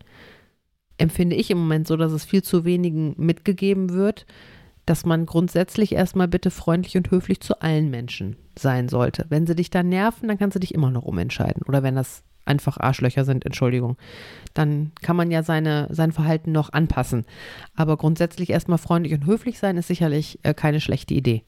[0.98, 4.26] empfinde ich im Moment so, dass es viel zu wenigen mitgegeben wird,
[4.87, 9.26] dass man grundsätzlich erstmal bitte freundlich und höflich zu allen Menschen sein sollte.
[9.28, 11.62] Wenn sie dich dann nerven, dann kannst du dich immer noch umentscheiden.
[11.66, 13.96] Oder wenn das einfach Arschlöcher sind, Entschuldigung
[14.56, 17.24] dann kann man ja seine, sein Verhalten noch anpassen.
[17.74, 21.44] Aber grundsätzlich erstmal freundlich und höflich sein ist sicherlich äh, keine schlechte Idee.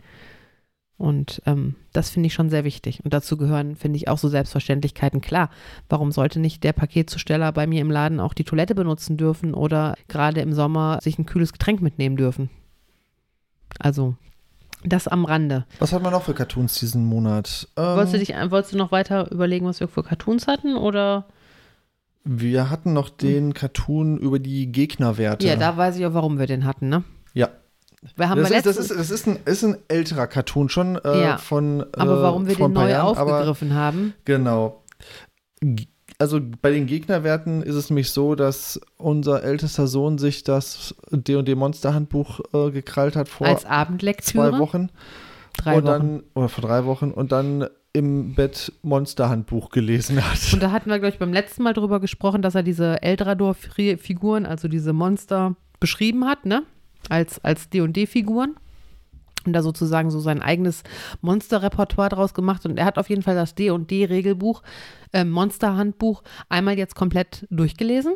[0.98, 3.04] Und ähm, das finde ich schon sehr wichtig.
[3.04, 5.20] Und dazu gehören, finde ich, auch so Selbstverständlichkeiten.
[5.20, 5.48] Klar,
[5.88, 9.94] warum sollte nicht der Paketzusteller bei mir im Laden auch die Toilette benutzen dürfen oder
[10.08, 12.50] gerade im Sommer sich ein kühles Getränk mitnehmen dürfen?
[13.78, 14.16] Also,
[14.84, 15.66] das am Rande.
[15.78, 17.68] Was hat man noch für Cartoons diesen Monat?
[17.76, 20.76] Ähm, Wolltest, du dich, wolltest du noch weiter überlegen, was wir für Cartoons hatten?
[20.76, 21.26] Oder?
[22.28, 25.46] wir hatten noch den Cartoon über die Gegnerwerte.
[25.46, 27.02] Ja, da weiß ich auch, warum wir den hatten, ne?
[27.32, 27.48] Ja.
[28.16, 31.22] Wir haben das, ist, das, ist, das ist, ein, ist ein älterer Cartoon schon äh,
[31.22, 31.38] Ja.
[31.38, 31.80] von.
[31.80, 34.84] Äh, Aber warum wir den neu Jahren, aber- aufgegriffen haben, Genau.
[36.20, 41.54] Also bei den Gegnerwerten ist es nämlich so, dass unser ältester Sohn sich das D&D
[41.54, 44.90] Monsterhandbuch äh, gekrallt hat vor als zwei Abendlektüre, Wochen
[45.56, 45.86] drei und Wochen.
[45.86, 50.52] dann oder vor drei Wochen und dann im Bett Monsterhandbuch gelesen hat.
[50.52, 54.44] Und da hatten wir, glaube ich, beim letzten Mal drüber gesprochen, dass er diese Eldrador-Figuren,
[54.46, 56.62] also diese Monster, beschrieben hat, ne?
[57.08, 58.56] Als, als D&D-Figuren.
[59.46, 60.82] Und da sozusagen so sein eigenes
[61.20, 62.66] Monsterrepertoire draus gemacht.
[62.66, 64.62] Und er hat auf jeden Fall das D&D-Regelbuch,
[65.12, 68.14] äh, Monsterhandbuch, einmal jetzt komplett durchgelesen.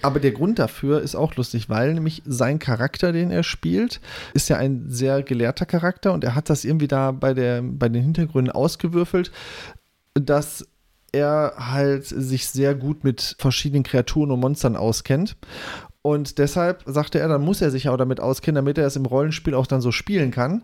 [0.00, 4.00] Aber der Grund dafür ist auch lustig, weil nämlich sein Charakter, den er spielt,
[4.32, 7.88] ist ja ein sehr gelehrter Charakter und er hat das irgendwie da bei, der, bei
[7.88, 9.30] den Hintergründen ausgewürfelt,
[10.14, 10.66] dass
[11.12, 15.36] er halt sich sehr gut mit verschiedenen Kreaturen und Monstern auskennt.
[16.02, 18.96] Und deshalb sagte er, dann muss er sich ja auch damit auskennen, damit er es
[18.96, 20.62] im Rollenspiel auch dann so spielen kann.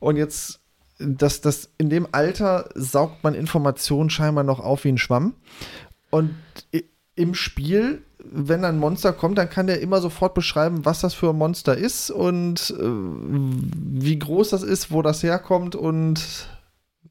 [0.00, 0.60] Und jetzt,
[0.98, 5.34] das, das, in dem Alter saugt man Informationen scheinbar noch auf wie ein Schwamm.
[6.10, 6.34] Und
[7.14, 11.30] im Spiel, wenn ein Monster kommt, dann kann der immer sofort beschreiben, was das für
[11.30, 16.48] ein Monster ist und äh, wie groß das ist, wo das herkommt und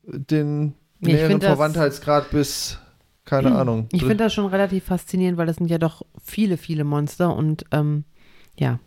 [0.04, 2.80] den näheren Verwandtheitsgrad bis,
[3.30, 3.88] keine Ahnung.
[3.92, 7.66] Ich finde das schon relativ faszinierend, weil das sind ja doch viele, viele Monster und
[7.72, 8.04] ähm,
[8.58, 8.80] ja.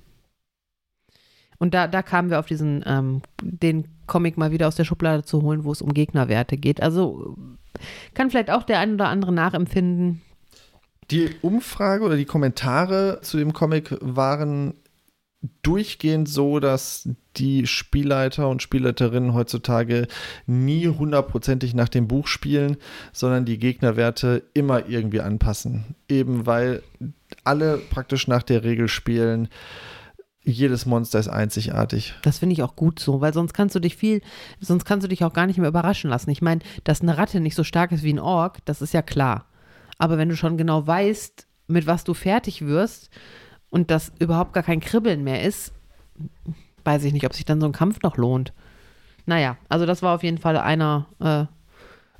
[1.59, 5.22] Und da, da kamen wir auf diesen, ähm, den Comic mal wieder aus der Schublade
[5.22, 6.83] zu holen, wo es um Gegnerwerte geht.
[6.83, 7.37] Also
[8.14, 10.22] kann vielleicht auch der ein oder andere nachempfinden.
[11.11, 14.74] Die Umfrage oder die Kommentare zu dem Comic waren
[15.62, 20.07] durchgehend so, dass die Spielleiter und Spielleiterinnen heutzutage
[20.46, 22.76] nie hundertprozentig nach dem Buch spielen,
[23.12, 25.96] sondern die Gegnerwerte immer irgendwie anpassen.
[26.09, 26.83] Eben weil
[27.44, 29.48] alle praktisch nach der Regel spielen.
[30.44, 32.14] Jedes Monster ist einzigartig.
[32.22, 34.22] Das finde ich auch gut so, weil sonst kannst du dich viel,
[34.61, 36.31] sonst kannst du dich auch gar nicht mehr überraschen lassen.
[36.31, 39.02] Ich meine, dass eine Ratte nicht so stark ist wie ein Ork, das ist ja
[39.02, 39.46] klar.
[39.98, 43.09] Aber wenn du schon genau weißt, mit was du fertig wirst
[43.72, 45.72] und das überhaupt gar kein Kribbeln mehr ist,
[46.85, 48.52] weiß ich nicht, ob sich dann so ein Kampf noch lohnt.
[49.24, 51.46] Naja, also das war auf jeden Fall einer, äh,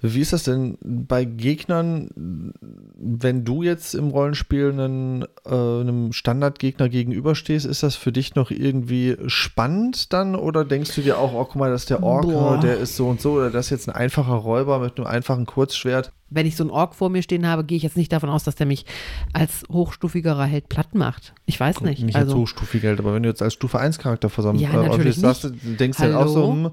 [0.01, 2.55] Wie ist das denn bei Gegnern,
[2.97, 8.51] wenn du jetzt im Rollenspiel einen, äh, einem Standardgegner gegenüberstehst, ist das für dich noch
[8.51, 12.63] irgendwie spannend dann oder denkst du dir auch, oh guck mal, das ist der Ork,
[12.63, 15.45] der ist so und so oder das ist jetzt ein einfacher Räuber mit einem einfachen
[15.45, 16.13] Kurzschwert?
[16.35, 18.45] Wenn ich so einen Ork vor mir stehen habe, gehe ich jetzt nicht davon aus,
[18.45, 18.85] dass der mich
[19.33, 21.35] als hochstufigerer Held platt macht.
[21.47, 22.03] Ich weiß nicht.
[22.03, 24.73] Nicht als also, hochstufig Geld, aber wenn du jetzt als Stufe 1 Charakter zusammen Ja,
[24.73, 26.71] natürlich sagst, denkst du dann auch so, hm,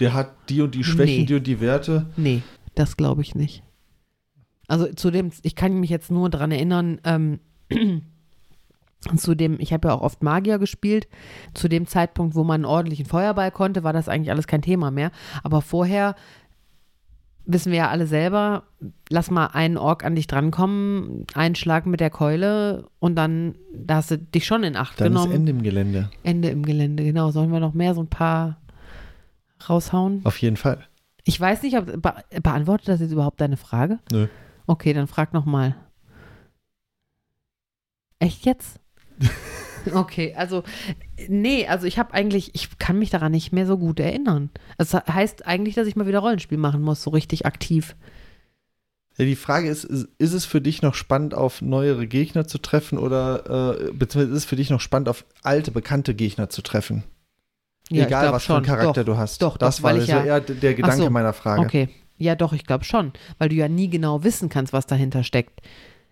[0.00, 1.26] der hat die und die Schwächen, Nee.
[1.26, 2.06] die und die Werte.
[2.16, 2.42] Nee,
[2.74, 3.62] das glaube ich nicht.
[4.68, 7.40] Also zu dem, ich kann mich jetzt nur daran erinnern, ähm,
[9.16, 11.08] zu dem, ich habe ja auch oft Magier gespielt,
[11.54, 14.90] zu dem Zeitpunkt, wo man einen ordentlichen Feuerball konnte, war das eigentlich alles kein Thema
[14.90, 15.10] mehr.
[15.42, 16.14] Aber vorher
[17.44, 18.64] wissen wir ja alle selber,
[19.08, 23.96] lass mal einen Ork an dich drankommen, einen Schlag mit der Keule und dann, da
[23.96, 25.32] hast du dich schon in Acht Dann genommen.
[25.32, 26.10] ist Ende im Gelände.
[26.22, 27.30] Ende im Gelände, genau.
[27.30, 28.58] Sollen wir noch mehr so ein paar
[29.68, 30.20] raushauen?
[30.24, 30.86] Auf jeden Fall.
[31.24, 33.98] Ich weiß nicht, ob, be beantwortet das jetzt überhaupt deine Frage?
[34.10, 34.26] Nö.
[34.66, 35.76] Okay, dann frag noch mal.
[38.18, 38.80] Echt jetzt?
[39.94, 40.62] Okay, also
[41.28, 44.50] nee, also ich habe eigentlich, ich kann mich daran nicht mehr so gut erinnern.
[44.78, 47.96] Das heißt eigentlich, dass ich mal wieder Rollenspiel machen muss, so richtig aktiv.
[49.18, 52.58] Ja, die Frage ist, ist, ist es für dich noch spannend, auf neuere Gegner zu
[52.58, 56.62] treffen oder äh, beziehungsweise ist es für dich noch spannend, auf alte, bekannte Gegner zu
[56.62, 57.04] treffen?
[57.90, 58.64] Ja, Egal, was für einen.
[58.64, 59.42] Charakter doch, du hast.
[59.42, 61.60] Doch, das doch, war so ja- eher der Gedanke so, meiner Frage.
[61.60, 65.24] Okay, ja doch, ich glaube schon, weil du ja nie genau wissen kannst, was dahinter
[65.24, 65.60] steckt.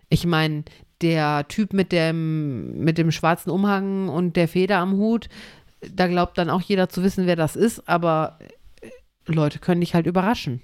[0.09, 0.63] Ich meine,
[1.01, 5.29] der Typ mit dem, mit dem schwarzen Umhang und der Feder am Hut,
[5.93, 8.37] da glaubt dann auch jeder zu wissen, wer das ist, aber
[8.81, 8.89] äh,
[9.25, 10.61] Leute können dich halt überraschen.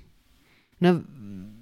[0.79, 1.03] Ne?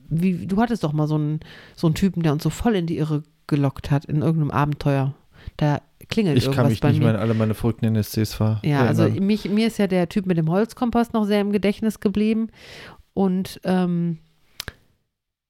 [0.09, 1.39] Wie, du hattest doch mal so einen,
[1.75, 5.13] so einen Typen, der uns so voll in die Irre gelockt hat in irgendeinem Abenteuer.
[5.57, 7.05] Da klingelt Ich irgendwas kann mich bei nicht mir.
[7.05, 9.25] mehr an alle meine verrückten NSCs ver Ja, also erinnern.
[9.25, 12.49] mich, mir ist ja der Typ mit dem Holzkompost noch sehr im Gedächtnis geblieben.
[13.13, 14.17] Und ähm,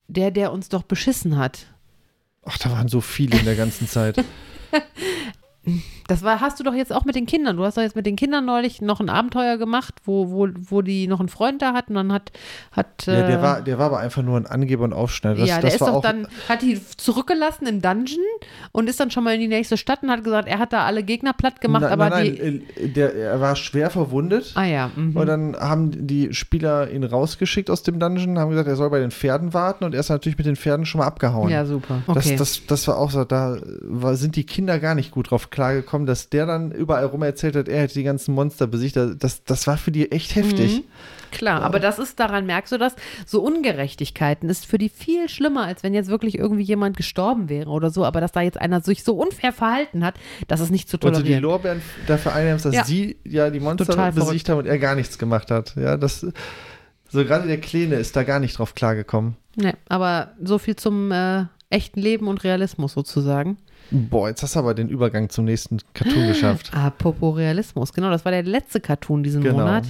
[0.08, 1.66] der, der uns doch beschissen hat.
[2.46, 4.24] Ach, da waren so viele in der ganzen Zeit.
[6.08, 7.58] Das war, hast du doch jetzt auch mit den Kindern.
[7.58, 10.82] Du hast doch jetzt mit den Kindern neulich noch ein Abenteuer gemacht, wo, wo, wo
[10.84, 11.98] die noch einen Freund da hatten.
[11.98, 12.32] Und dann hat,
[12.72, 15.40] hat ja, der äh, war, der war aber einfach nur ein Angeber und Aufschneider.
[15.40, 18.24] Das, ja, der das ist doch auch, dann, hat die zurückgelassen im Dungeon
[18.72, 20.86] und ist dann schon mal in die nächste Stadt und hat gesagt, er hat da
[20.86, 24.52] alle Gegner platt gemacht, nein, aber nein, nein, äh, der, er war schwer verwundet.
[24.56, 24.92] Ah ja.
[24.96, 25.16] Mhm.
[25.16, 29.00] Und dann haben die Spieler ihn rausgeschickt aus dem Dungeon, haben gesagt, er soll bei
[29.00, 31.50] den Pferden warten und er ist natürlich mit den Pferden schon mal abgehauen.
[31.50, 32.04] ja, super.
[32.06, 32.36] Okay.
[32.38, 35.50] Das, das, das war auch so, da war, sind die Kinder gar nicht gut drauf
[35.50, 38.98] klargekommen, dass der dann überall rum erzählt hat, er hätte die ganzen Monster besiegt.
[38.98, 40.78] Das, das war für die echt heftig.
[40.80, 40.84] Mhm.
[41.32, 45.64] Klar, aber das ist, daran merkst du das, so Ungerechtigkeiten ist für die viel schlimmer,
[45.66, 48.80] als wenn jetzt wirklich irgendwie jemand gestorben wäre oder so, aber dass da jetzt einer
[48.82, 50.16] sich so unfair verhalten hat,
[50.48, 51.44] das ist nicht zu Und du die tolerieren.
[51.44, 52.84] Lorbeeren dafür einnimmst, dass Ja.
[52.86, 55.76] sie ja die Monster Total besiegt haben und er gar nichts gemacht hat.
[55.76, 56.26] Ja, das,
[57.10, 59.36] so gerade der Kleine ist da gar nicht drauf klargekommen.
[59.58, 63.58] Nee, aber so viel zum äh, echten Leben und Realismus sozusagen.
[63.92, 66.72] Boah, jetzt hast du aber den Übergang zum nächsten Cartoon geschafft.
[66.76, 69.60] Apropos Realismus, genau, das war der letzte Cartoon diesen Genau.
[69.60, 69.86] Monat.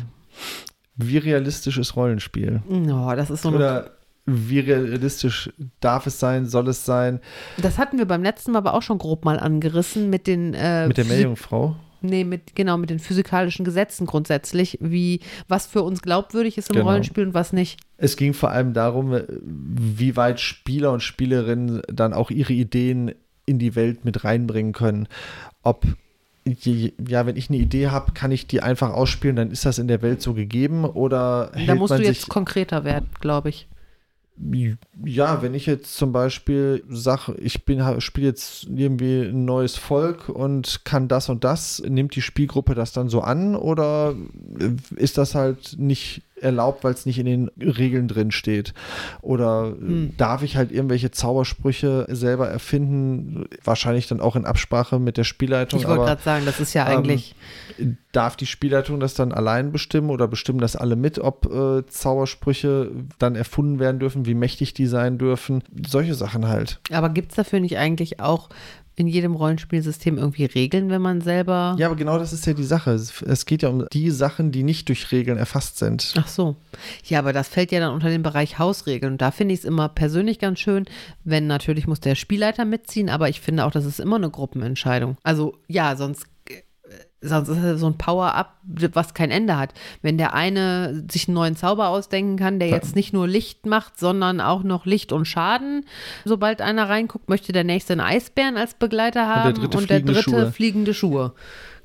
[0.98, 2.62] Wie realistisch ist Rollenspiel?
[2.70, 3.92] Oh, das ist so Oder
[4.26, 7.20] wie realistisch darf es sein, soll es sein?
[7.58, 10.88] Das hatten wir beim letzten Mal aber auch schon grob mal angerissen mit den äh,
[10.88, 11.76] Mit der Meerjungfrau?
[12.06, 16.76] Nee, mit, genau, mit den physikalischen Gesetzen grundsätzlich, wie, was für uns glaubwürdig ist im
[16.76, 16.88] Genau.
[16.88, 17.80] Rollenspiel und was nicht.
[17.98, 23.14] Es ging vor allem darum, äh, wie weit Spieler und Spielerinnen dann auch ihre Ideen
[23.46, 25.08] in die Welt mit reinbringen können.
[25.64, 25.86] Ob,
[26.46, 29.88] ja, wenn ich eine Idee habe, kann ich die einfach ausspielen, dann ist das in
[29.88, 33.68] der Welt so gegeben oder hält Da musst man du jetzt konkreter werden, glaube ich.
[34.38, 40.84] Ja, wenn ich jetzt zum Beispiel sage, ich spiele jetzt irgendwie ein neues Volk und
[40.84, 44.14] kann das und das, nimmt die Spielgruppe das dann so an oder
[44.96, 48.74] ist das halt nicht erlaubt, weil es nicht in den Regeln drin steht?
[49.22, 50.14] Oder Hm.
[50.18, 53.46] darf ich halt irgendwelche Zaubersprüche selber erfinden?
[53.64, 55.80] Wahrscheinlich dann auch in Absprache mit der Spielleitung.
[55.80, 57.36] Ich wollte gerade sagen, das ist ja ähm, eigentlich,
[58.12, 62.92] Darf die Spielleitung das dann allein bestimmen oder bestimmen das alle mit, ob äh, Zaubersprüche
[63.20, 65.64] dann erfunden werden dürfen, wie mächtig die sein dürfen?
[65.86, 66.80] Solche Sachen halt.
[66.92, 68.50] aber gibt es dafür nicht eigentlich auch
[68.98, 71.76] in jedem Rollenspielsystem irgendwie Regeln, wenn man selber.
[71.78, 72.92] Ja, aber genau das ist ja die Sache.
[72.92, 76.14] Es, geht ja um die Sachen, die nicht durch Regeln erfasst sind.
[76.18, 76.56] Ach so.
[77.06, 79.14] Ja, aber das fällt ja dann unter den Bereich Hausregeln.
[79.14, 80.86] Und da finde ich es immer persönlich ganz schön,
[81.24, 85.18] wenn natürlich muss der Spielleiter mitziehen, aber ich finde auch, das ist immer eine Gruppenentscheidung.
[85.24, 86.24] Also ja, sonst.
[86.50, 88.58] äh, Sonst ist es so ein Power-Up,
[88.94, 89.74] was kein Ende hat.
[90.02, 94.00] Wenn der eine sich einen neuen Zauber ausdenken kann, der jetzt nicht nur Licht macht,
[94.00, 95.86] sondern auch noch Licht und Schaden.
[96.24, 99.98] Sobald einer reinguckt, möchte der nächste einen Eisbären als Begleiter der haben dritte und der
[99.98, 100.52] fliegende dritte Schuhe.
[100.52, 101.34] fliegende Schuhe.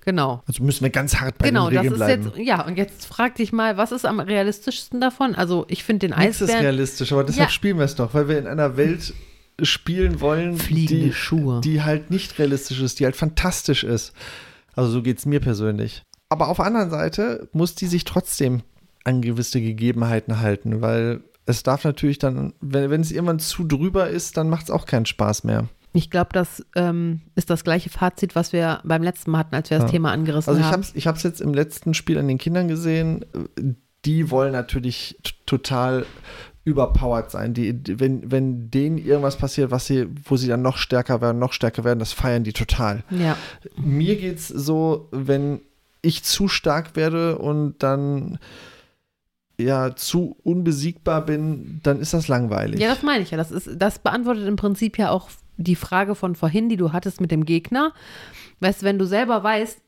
[0.04, 0.42] Genau.
[0.46, 2.32] Also müssen wir ganz hart bei Genau, den das Regeln ist bleiben.
[2.36, 5.34] jetzt, ja, und jetzt frag dich mal, was ist am realistischsten davon?
[5.34, 6.62] Also, ich finde den Nichts ist Eisbären.
[6.62, 7.52] realistisch, aber deshalb Ja.
[7.52, 9.12] spielen wir es doch, weil wir in einer Welt
[9.62, 11.60] spielen wollen, Fliegende die, Schuhe.
[11.62, 14.14] die halt nicht realistisch ist, die halt fantastisch ist.
[14.76, 16.02] Also so geht es mir persönlich.
[16.28, 18.62] Aber auf der anderen Seite muss die sich trotzdem
[19.04, 24.08] an gewisse Gegebenheiten halten, weil es darf natürlich dann, wenn, wenn es irgendwann zu drüber
[24.08, 25.68] ist, dann macht es auch keinen Spaß mehr.
[25.92, 29.70] Ich glaube, das ähm, ist das gleiche Fazit, was wir beim letzten Mal hatten, als
[29.70, 29.90] wir das Ja.
[29.90, 30.72] Thema angerissen Also ich haben.
[30.74, 33.24] habe es ich hab's jetzt im letzten Spiel an den Kindern gesehen.
[34.04, 36.06] die wollen natürlich total
[36.70, 37.54] überpowered sein.
[37.54, 41.52] Die, wenn, wenn denen irgendwas passiert, was sie, wo sie dann noch stärker werden, noch
[41.52, 43.04] stärker werden, das feiern die total.
[43.10, 43.36] Ja.
[43.76, 45.60] Mir geht es so, wenn
[46.02, 48.38] ich zu stark werde und dann
[49.58, 52.80] ja zu unbesiegbar bin, dann ist das langweilig.
[52.80, 53.36] Ja, das meine ich ja.
[53.36, 57.20] Das, ist, das beantwortet im Prinzip ja auch die Frage von vorhin, die du hattest
[57.20, 57.92] mit dem Gegner.
[58.60, 59.78] Weißt du, wenn du selber weißt,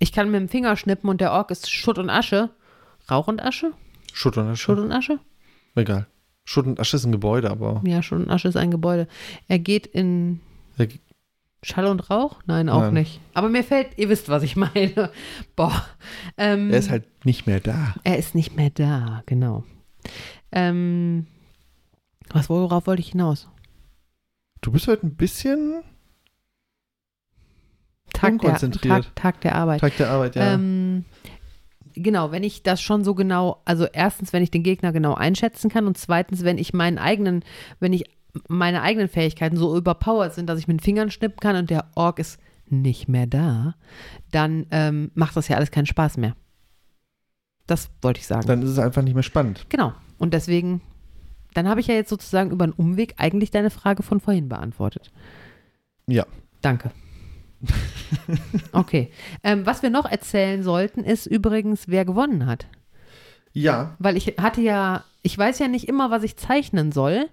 [0.00, 2.50] ich kann mit dem Finger schnippen und der Ork ist Schutt und Asche.
[3.10, 3.72] Rauch und Asche?
[4.12, 4.62] Schutt und Asche.
[4.62, 5.18] Schutt und Asche?
[5.74, 6.06] Egal.
[6.50, 7.80] Schutt und Asche ist ein Gebäude, aber.
[7.86, 9.06] Ja, Schutt und Asche ist ein Gebäude.
[9.46, 10.40] Er geht in
[10.78, 10.88] Er,
[11.62, 12.40] Schall und Rauch?
[12.46, 12.94] Nein, auch Nein.
[12.94, 13.20] nicht.
[13.34, 15.12] Aber mir fällt, ihr wisst, was ich meine.
[15.54, 15.86] Boah.
[16.36, 17.94] Ähm, er ist halt nicht mehr da.
[18.02, 19.62] Er ist nicht mehr da, genau.
[20.50, 21.28] Ähm,
[22.30, 23.48] was, worauf wollte ich hinaus?
[24.60, 25.84] Du bist heute ein bisschen
[28.12, 29.04] Tag der, Unkonzentriert.
[29.04, 29.80] Tag, Tag der Arbeit.
[29.82, 30.54] Tag der Arbeit, ja.
[30.54, 31.04] Ähm,
[31.94, 35.70] genau, wenn ich das schon so genau, also erstens, wenn ich den Gegner genau einschätzen
[35.70, 37.44] kann und zweitens, wenn ich meinen eigenen,
[37.78, 38.04] wenn ich
[38.48, 41.86] meine eigenen Fähigkeiten so überpowered sind, dass ich mit den Fingern schnippen kann und der
[41.94, 43.74] Ork ist nicht mehr da,
[44.30, 46.36] dann ähm, macht das ja alles keinen Spaß mehr.
[47.66, 48.46] Das wollte ich sagen.
[48.46, 49.66] Dann ist es einfach nicht mehr spannend.
[49.68, 49.92] Genau.
[50.18, 50.80] Und deswegen,
[51.54, 55.10] dann habe ich ja jetzt sozusagen über einen Umweg eigentlich deine Frage von vorhin beantwortet.
[56.06, 56.26] Ja.
[56.60, 56.90] Danke.
[58.72, 59.10] Okay.
[59.42, 62.66] Ähm, was wir noch erzählen sollten, ist übrigens, wer gewonnen hat.
[63.52, 67.28] Ja, Weil ich hatte ja, ich weiß ja nicht immer, was ich zeichnen soll,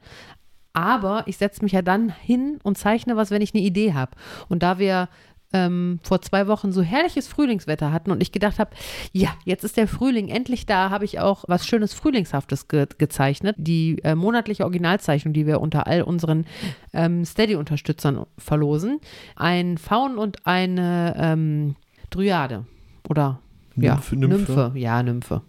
[0.73, 4.11] aber ich setze mich ja dann hin und zeichne was, wenn ich eine Idee habe.
[4.47, 5.09] Und da wir
[5.53, 8.71] ähm, vor zwei Wochen so herrliches Frühlingswetter hatten und ich gedacht habe,
[9.13, 13.55] ja, jetzt ist der Frühling endlich da, habe ich auch was schönes Frühlingshaftes ge gezeichnet.
[13.57, 16.45] Die äh, monatliche Originalzeichnung, die wir unter all unseren
[16.93, 18.99] ähm, Steady-Unterstützern verlosen.
[19.35, 21.75] Ein Faun und eine ähm,
[22.09, 22.65] Dryade.
[23.09, 23.39] Oder
[23.75, 24.71] ja, Nymphe, Nymphe.
[24.75, 25.41] Ja, Nymphe.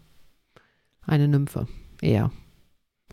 [1.07, 1.67] Eine Nymphe,
[2.03, 2.31] eher.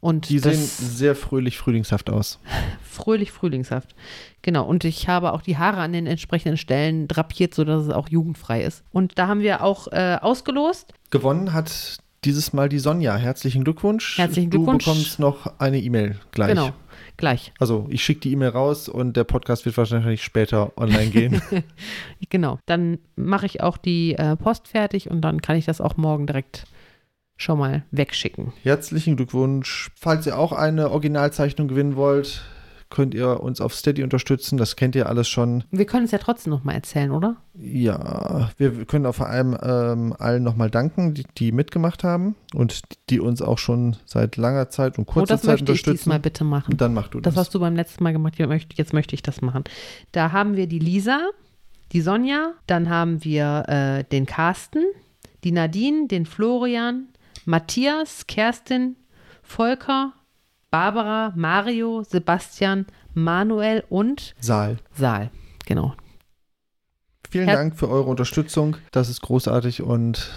[0.06, 2.38] Und die sehen sehr fröhlich frühlingshaft aus.
[2.84, 3.96] fröhlich frühlingshaft.
[4.44, 4.63] Genau.
[4.63, 8.62] Und ich habe auch die Haare an den entsprechenden Stellen drapiert, sodass es auch jugendfrei
[8.62, 8.84] ist.
[8.91, 10.94] Und da haben wir auch äh, ausgelost.
[11.10, 13.15] Gewonnen hat dieses Mal die Sonja.
[13.15, 14.20] Herzlichen Glückwunsch.
[14.20, 14.86] Herzlichen Glückwunsch.
[14.86, 16.50] Du bekommst noch eine E-Mail gleich.
[16.50, 16.70] Genau.
[17.18, 17.52] Gleich.
[17.58, 21.41] Also ich schicke die E-Mail raus und der Podcast wird wahrscheinlich später online gehen.
[22.30, 22.60] Genau.
[22.68, 26.28] Dann mache ich auch die äh, Post fertig und dann kann ich das auch morgen
[26.28, 26.65] direkt
[27.38, 28.54] schon mal wegschicken.
[28.63, 29.89] Herzlichen Glückwunsch.
[29.95, 32.43] Falls ihr auch eine Originalzeichnung gewinnen wollt,
[32.89, 34.58] könnt ihr uns auf Steady unterstützen.
[34.58, 35.63] Das kennt ihr alles schon.
[35.71, 37.36] Wir können es ja trotzdem noch mal erzählen, oder?
[37.56, 42.82] Ja, wir können auch vor allem ähm, allen nochmal danken, die, die mitgemacht haben und
[43.10, 45.98] die uns auch schon seit langer Zeit und Oh, kurzer das Zeit möchte ich unterstützen.
[46.04, 46.71] diesmal bitte machen.
[46.74, 47.34] Und dann mach du das.
[47.34, 49.63] Das hast du beim letzten Mal gemacht, jetzt möchte, jetzt möchte ich das machen.
[50.12, 51.19] Da haben wir die Lisa,
[51.91, 54.84] die Sonja, dann haben wir äh, den Carsten,
[55.43, 57.08] die Nadine, den Florian,
[57.46, 58.96] Matthias, Kerstin,
[59.44, 60.14] Volker,
[60.72, 64.78] Barbara, Mario, Sebastian, Manuel und Saal.
[64.94, 65.32] Saal.
[65.66, 65.94] Genau.
[67.30, 68.78] Vielen Her- Dank für eure Unterstützung.
[68.92, 70.32] Das ist großartig und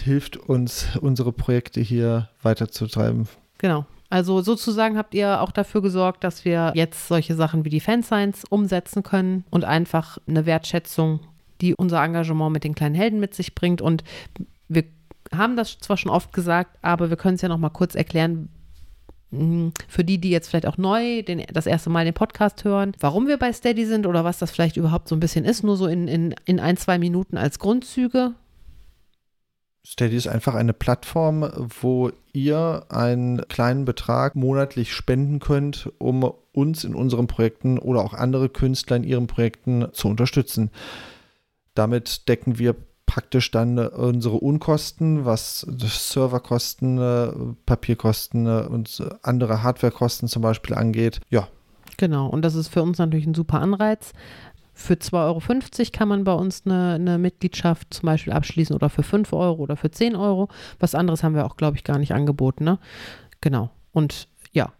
[0.00, 3.28] hilft uns, unsere Projekte hier weiterzutreiben.
[3.58, 3.86] Genau.
[4.10, 8.44] Also sozusagen habt ihr auch dafür gesorgt, dass wir jetzt solche Sachen wie die Fansigns
[8.48, 11.20] umsetzen können und einfach eine Wertschätzung,
[11.60, 13.82] die unser Engagement mit den kleinen Helden mit sich bringt.
[13.82, 14.04] Und
[14.68, 14.84] wir
[15.34, 18.48] haben das zwar schon oft gesagt, aber wir können es ja noch mal kurz erklären.
[19.30, 22.92] mh, Für die, die jetzt vielleicht auch neu den, das erste Mal den Podcast hören,
[23.00, 25.76] warum wir bei Steady sind oder was das vielleicht überhaupt so ein bisschen ist, nur
[25.76, 28.34] so in, in, in ein, zwei Minuten als Grundzüge.
[29.86, 36.84] Steady ist einfach eine Plattform, wo ihr einen kleinen Betrag monatlich spenden könnt, um uns
[36.84, 40.70] in unseren Projekten oder auch andere Künstler in ihren Projekten zu unterstützen.
[41.74, 42.76] Damit decken wir
[43.08, 47.32] praktisch dann äh, unsere Unkosten, was Serverkosten, äh,
[47.66, 51.20] Papierkosten äh, und andere Hardwarekosten zum Beispiel angeht.
[51.28, 51.48] Ja,
[51.98, 54.12] Genau, und das ist für uns natürlich ein super Anreiz.
[54.72, 59.02] Für 2,50 Euro kann man bei uns eine, eine Mitgliedschaft zum Beispiel abschließen oder für
[59.02, 60.48] 5 Euro oder für 10 Euro.
[60.78, 62.62] Was anderes haben wir auch, glaube ich, gar nicht angeboten.
[62.62, 62.78] Ne?
[63.40, 63.70] Genau.
[63.92, 64.72] Und ja.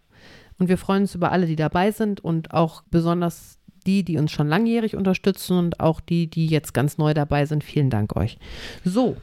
[0.57, 3.58] Und wir freuen uns über alle, die dabei sind und auch besonders
[3.89, 7.63] die, die uns schon langjährig unterstützen und auch die, die jetzt ganz neu dabei sind.
[7.63, 8.37] Vielen Dank euch.
[8.85, 9.17] So.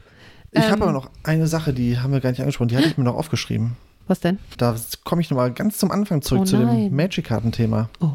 [0.51, 2.87] ich ähm, habe aber noch eine Sache, die haben wir gar nicht angesprochen, die hatte
[2.89, 3.77] ich mir noch aufgeschrieben.
[4.07, 4.39] Was denn?
[4.57, 4.75] Da
[5.05, 7.89] komme ich nochmal ganz zum Anfang zurück Oh zu dem Magic-Karten-Thema.
[8.01, 8.11] Oh.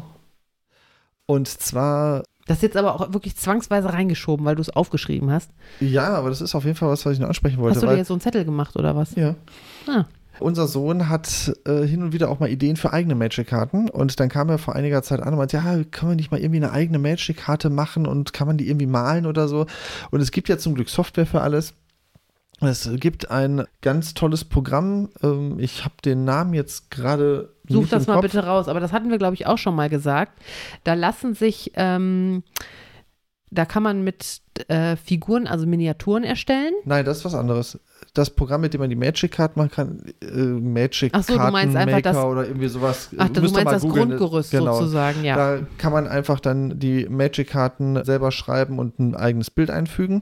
[1.25, 5.49] Und zwar, Das ist jetzt aber auch wirklich zwangsweise reingeschoben, weil du es aufgeschrieben hast.
[5.79, 7.75] ja, aber das ist auf jeden Fall was, was ich noch ansprechen wollte.
[7.75, 9.15] Hast du dir jetzt so einen Zettel gemacht oder was?
[9.15, 9.35] ja.
[9.87, 10.05] Ah.
[10.39, 14.29] Unser Sohn hat äh, hin und wieder auch mal Ideen für eigene Magic-Karten und dann
[14.29, 16.71] kam er vor einiger Zeit an und meinte, ja, kann man nicht mal irgendwie eine
[16.71, 19.67] eigene Magic-Karte machen und kann man die irgendwie malen oder so?
[20.11, 21.75] Und es gibt ja zum Glück Software für alles.
[22.61, 25.09] Es gibt ein ganz tolles Programm.
[25.21, 27.53] Ähm, ich habe den Namen jetzt gerade.
[27.67, 28.23] Such das mal Kopf.
[28.23, 28.67] bitte raus.
[28.67, 30.39] Aber das hatten wir, glaube ich, auch schon mal gesagt.
[30.83, 32.43] Da lassen sich, ähm,
[33.49, 36.73] da kann man mit äh, Figuren, also Miniaturen erstellen.
[36.85, 37.79] Nein, das ist was anderes.
[38.15, 41.75] Das Programm, mit dem man die Magic-Card machen kann, äh, magic Ach so, du meinst
[41.75, 43.09] einfach das- oder irgendwie sowas.
[43.17, 44.09] Ach, du meinst mal das googeln.
[44.09, 44.75] Grundgerüst Genau.
[44.77, 45.35] sozusagen, ja.
[45.35, 50.21] Da kann man einfach dann die Magic-Karten selber schreiben und ein eigenes Bild einfügen.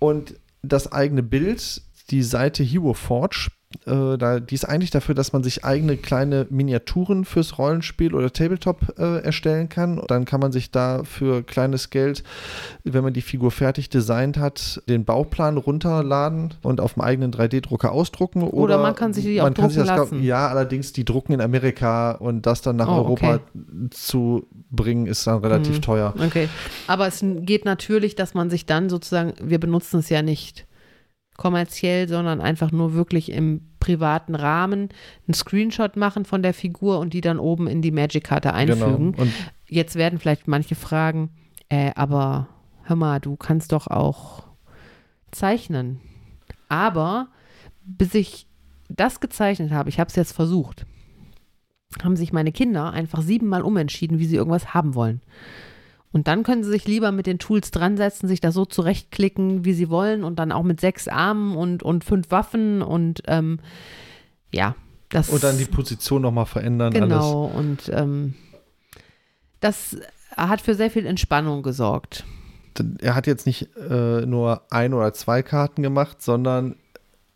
[0.00, 3.48] Und das eigene Bild, die Seite Hero Forge,
[3.86, 8.32] äh, da, die ist eigentlich dafür, dass man sich eigene kleine Miniaturen fürs Rollenspiel oder
[8.32, 10.02] Tabletop äh, erstellen kann.
[10.08, 12.24] Dann kann man sich da für kleines Geld,
[12.82, 17.92] wenn man die Figur fertig designt hat, den Bauplan runterladen und auf dem eigenen 3D-Drucker
[17.92, 18.42] ausdrucken.
[18.42, 20.22] Oder, Oder man kann sich die auch man kann sich drucken lassen.
[20.24, 23.40] Ja, allerdings die drucken in Amerika und das dann nach Oh, Europa okay.
[23.90, 25.82] zu bringen, ist dann relativ Mhm.
[25.82, 26.14] teuer.
[26.18, 26.48] Okay.
[26.88, 30.66] Aber es geht natürlich, dass man sich dann sozusagen, wir benutzen es ja nicht
[31.40, 34.90] kommerziell, sondern einfach nur wirklich im privaten Rahmen
[35.26, 39.12] einen Screenshot machen von der Figur und die dann oben in die Magic-Karte einfügen.
[39.12, 39.30] Genau.
[39.66, 41.30] Jetzt werden vielleicht manche fragen,
[41.70, 42.48] äh, aber
[42.82, 44.48] hör mal, du kannst doch auch
[45.30, 46.00] zeichnen.
[46.68, 47.28] Aber
[47.86, 48.46] bis ich
[48.90, 50.84] das gezeichnet habe, ich habe es jetzt versucht,
[52.02, 55.22] haben sich meine Kinder einfach siebenmal umentschieden, wie sie irgendwas haben wollen.
[56.12, 59.64] Und dann können sie sich lieber mit den Tools dran setzen, sich da so zurechtklicken,
[59.64, 63.60] wie sie wollen und dann auch mit sechs Armen und, und fünf Waffen und ähm,
[64.52, 64.74] ja,
[65.08, 67.02] das Und dann die Position nochmal verändern, alles.
[67.02, 68.34] Genau, und ähm,
[69.60, 69.96] das
[70.36, 72.24] hat für sehr viel Entspannung gesorgt.
[73.00, 76.76] Er hat jetzt nicht äh, nur ein oder zwei Karten gemacht, sondern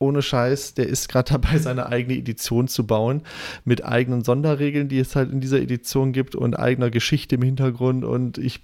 [0.05, 3.23] ohne Scheiß, der ist gerade dabei, seine eigene Edition zu bauen,
[3.65, 8.05] mit eigenen Sonderregeln, die es halt in dieser Edition gibt und eigener Geschichte im Hintergrund
[8.05, 8.61] und ich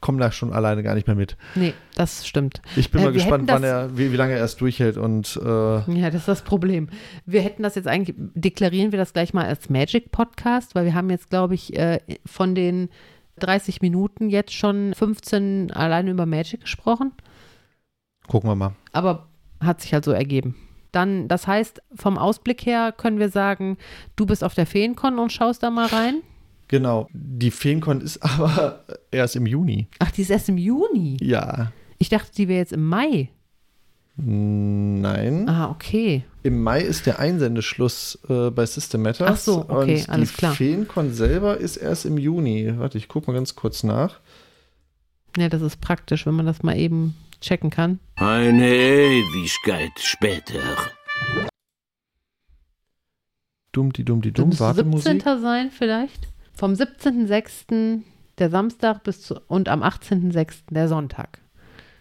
[0.00, 1.36] komme da schon alleine gar nicht mehr mit.
[1.56, 2.62] Nee, das stimmt.
[2.76, 5.48] Ich bin Äh, mal gespannt, wann er, wie, wie lange er es durchhält und äh,
[5.48, 6.88] Ja, das ist das Problem.
[7.26, 11.10] Wir hätten das jetzt eigentlich, deklarieren wir das gleich mal als Magic-Podcast, weil wir haben
[11.10, 12.90] jetzt, glaube ich, äh, von den
[13.40, 17.12] 30 Minuten jetzt schon 15 alleine über Magic gesprochen.
[18.28, 18.74] gucken wir mal.
[18.92, 19.26] Aber
[19.60, 20.56] hat sich halt so ergeben.
[20.92, 23.76] Dann, das heißt, vom Ausblick her können wir sagen,
[24.16, 26.22] du bist auf der Feencon und schaust da mal rein.
[26.68, 27.08] Genau.
[27.12, 29.86] Die Feencon ist aber erst im Juni.
[29.98, 31.16] Ach, die ist erst im Juni.
[31.20, 31.72] Ja.
[31.98, 33.30] Ich dachte, die wäre jetzt im Mai.
[34.20, 35.48] Nein.
[35.48, 36.24] Ah, okay.
[36.42, 39.30] Im Mai ist der Einsendeschluss äh, bei System Matters.
[39.30, 40.54] Ach so, okay, und alles die klar.
[40.54, 42.72] Feencon selber ist erst im Juni.
[42.78, 44.18] Warte, ich gucke mal ganz kurz nach.
[45.36, 48.00] Ja, das ist praktisch, wenn man das mal eben checken kann.
[48.16, 50.60] Eine Ewigkeit später.
[53.72, 54.58] Dumm, die dumm, die dumm.
[54.58, 54.90] Warte, 17.
[54.90, 55.22] Musik.
[55.22, 56.28] sein vielleicht.
[56.52, 58.02] Vom 17.06.
[58.38, 60.62] der Samstag bis zu, und am 18.06.
[60.70, 61.40] der Sonntag.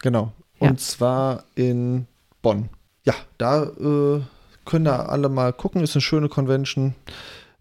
[0.01, 0.31] Genau.
[0.59, 0.69] Ja.
[0.69, 2.07] Und zwar in
[2.41, 2.69] Bonn.
[3.03, 4.21] Ja, da äh,
[4.65, 5.81] können da alle mal gucken.
[5.81, 6.95] Ist eine schöne Convention.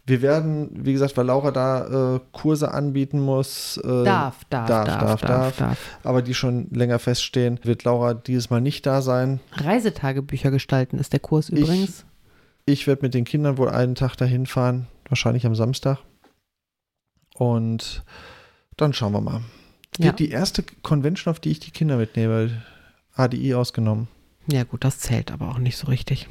[0.08, 3.76] Wir werden, wie gesagt, weil Laura da äh, Kurse anbieten muss.
[3.78, 5.78] Äh, Darf, darf, darf, darf, darf, darf.
[6.04, 9.40] Aber die schon länger feststehen, wird Laura dieses Mal nicht da sein.
[9.52, 12.04] Reisetagebücher gestalten ist der Kurs Ich- übrigens.
[12.66, 15.98] Ich werde mit den Kindern wohl einen Tag dahin fahren, wahrscheinlich am Samstag.
[17.36, 18.04] Und
[18.76, 19.40] dann schauen wir mal.
[19.98, 20.06] Ja.
[20.06, 22.62] Wird die erste Convention, auf die ich die Kinder mitnehme,
[23.16, 24.08] HDI ausgenommen.
[24.48, 26.28] Ja, gut, das zählt aber auch nicht so richtig.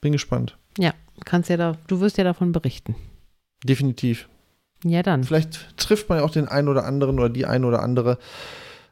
[0.00, 0.58] Bin gespannt.
[1.24, 2.94] Kannst ja da, du wirst ja davon berichten.
[3.64, 4.28] Definitiv.
[4.84, 5.24] Ja, dann.
[5.24, 8.18] Vielleicht trifft man ja auch den einen oder anderen oder die eine oder andere.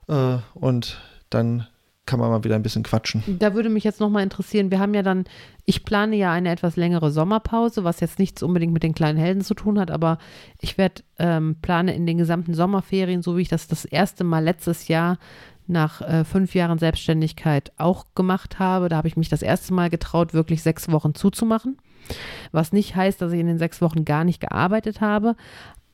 [0.09, 1.01] Äh, und
[1.31, 1.67] dann
[2.07, 3.23] kann man mal wieder ein bisschen quatschen.
[3.39, 5.25] Da würde mich jetzt nochmal interessieren, wir haben ja dann,
[5.65, 9.43] ich plane ja eine etwas längere Sommerpause, was jetzt nichts unbedingt mit den kleinen Helden
[9.43, 10.19] zu tun hat, aber
[10.61, 14.43] ich werde, ähm, plane in den gesamten Sommerferien, so wie ich das das erste Mal
[14.43, 15.19] letztes Jahr
[15.69, 19.89] nach äh, fünf Jahren Selbstständigkeit auch gemacht habe, da habe ich mich das erste Mal
[19.89, 21.79] getraut, wirklich sechs Wochen zuzumachen.
[22.53, 25.37] Was nicht heißt, dass ich in den sechs Wochen gar nicht gearbeitet habe,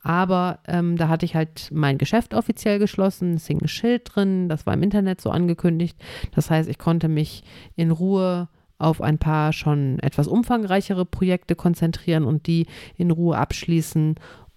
[0.03, 4.47] aber ähm, da hatte ich halt mein Geschäft offiziell geschlossen, es hing ein Schild drin,
[4.47, 5.97] das war im Internet so angekündigt.
[6.33, 7.43] Das heißt, ich konnte mich
[7.75, 8.47] in Ruhe
[8.77, 14.15] auf ein paar schon etwas umfangreichere Projekte konzentrieren und die in Ruhe abschließen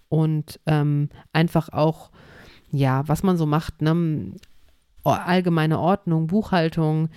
[0.09, 2.11] und ähm, einfach auch,
[2.71, 4.33] ja, was man so macht, ne?
[5.03, 7.09] allgemeine Ordnung, Buchhaltung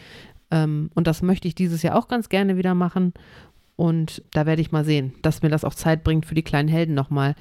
[0.51, 3.13] ähm, und das möchte ich dieses Jahr auch ganz gerne wieder machen.
[3.77, 6.69] Und da werde ich mal sehen, dass mir das auch Zeit bringt, für die kleinen
[6.69, 7.35] Helden nochmal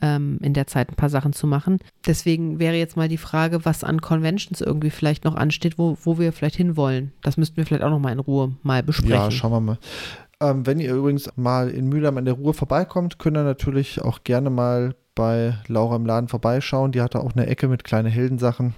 [0.00, 1.78] ähm, in der Zeit ein paar Sachen zu machen.
[2.06, 6.18] Deswegen wäre jetzt mal die Frage, was an Conventions irgendwie vielleicht noch ansteht, wo, wo
[6.18, 7.12] wir vielleicht hinwollen.
[7.22, 9.14] Das müssten wir vielleicht auch nochmal in Ruhe mal besprechen.
[9.14, 9.78] Ja, schauen wir mal.
[10.40, 14.24] Ähm, wenn ihr übrigens mal in Mülheim an der Ruhr vorbeikommt, könnt ihr natürlich auch
[14.24, 16.92] gerne mal bei Laura im Laden vorbeischauen.
[16.92, 18.74] Die hat da auch eine Ecke mit kleinen Heldensachen.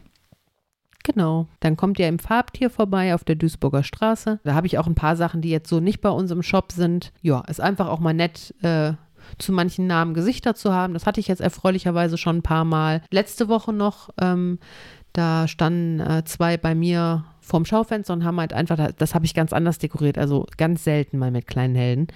[1.07, 1.47] Genau.
[1.61, 4.41] Dann kommt ihr im Farbtier vorbei auf der Duisburger Straße.
[4.43, 6.73] Da habe ich auch ein paar Sachen, die jetzt so nicht bei uns im Shop
[6.73, 7.13] sind.
[7.23, 8.95] Ja, ist einfach auch mal nett, äh,
[9.39, 10.95] zu manchen Namen Gesichter zu haben.
[10.95, 13.03] Das hatte ich jetzt erfreulicherweise schon ein paar Mal.
[13.13, 14.59] Letzte Woche noch, ähm,
[15.13, 19.35] da standen äh, zwei bei mir vorm Schaufenster und haben halt einfach, das habe ich
[19.35, 22.09] ganz anders dekoriert, also ganz selten mal mit kleinen Helden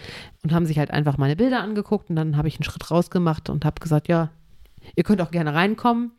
[0.42, 3.50] und haben sich halt einfach meine Bilder angeguckt und dann habe ich einen Schritt rausgemacht
[3.50, 4.30] und habe gesagt, ja,
[4.96, 6.10] ihr könnt auch gerne reinkommen.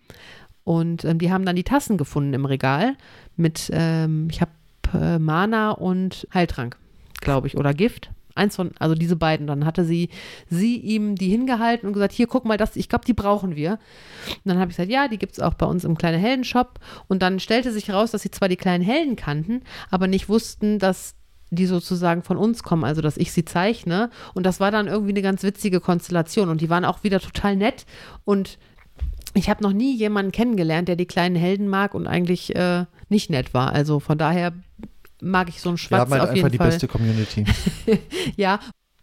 [0.64, 2.96] Und ähm, die haben dann die Tassen gefunden im Regal
[3.36, 4.52] mit, ähm, ich habe
[4.94, 6.78] äh, Mana und Heiltrank,
[7.20, 8.12] glaube ich, oder Gift.
[8.34, 9.46] Eins von, also diese beiden.
[9.46, 10.10] Dann hatte sie,
[10.50, 13.72] sie ihm die hingehalten und gesagt, hier, guck mal, das, ich glaube, die brauchen wir.
[14.28, 16.80] Und dann habe ich gesagt, ja, die gibt es auch bei uns im kleinen Helden-Shop.
[17.08, 20.80] Und dann stellte sich heraus, dass sie zwar die kleinen Helden kannten, aber nicht wussten,
[20.80, 21.16] dass
[21.50, 24.10] die sozusagen von uns kommen, also dass ich sie zeichne.
[24.34, 26.48] Und das war dann irgendwie eine ganz witzige Konstellation.
[26.48, 27.86] Und die waren auch wieder total nett.
[28.24, 28.58] Und
[29.34, 33.30] ich habe noch nie jemanden kennengelernt, der die kleinen Helden mag und eigentlich äh, nicht
[33.30, 33.74] nett war.
[33.74, 34.54] Also von daher
[35.22, 37.46] mag ich so einen Schwarz Wir haben halt auf jeden einfach die beste Community.
[38.36, 38.60] ja,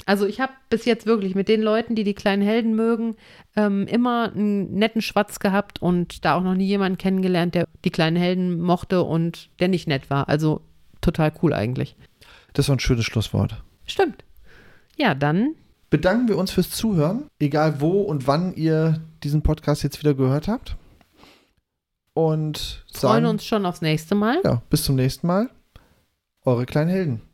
[0.07, 3.17] also ich habe bis jetzt wirklich mit den Leuten, die die kleinen Helden mögen,
[3.57, 7.91] ähm, immer einen netten Schwatz gehabt und da auch noch nie jemanden kennengelernt, der die
[7.91, 10.29] kleinen Helden mochte und der nicht nett war.
[10.29, 10.63] Also
[11.01, 11.95] total cool eigentlich.
[12.55, 13.63] Das war ein schönes Schlusswort.
[13.87, 14.25] Stimmt.
[14.97, 15.55] Ja, dann
[15.91, 20.49] Bedanken wir uns fürs Zuhören, egal wo und wann ihr diesen Podcast jetzt wieder gehört
[20.49, 20.77] habt.
[22.13, 24.41] Und freuen sagen, uns schon aufs nächste Mal.
[24.45, 25.51] ja, bis zum nächsten Mal.
[26.45, 27.28] Eure kleinen Helden.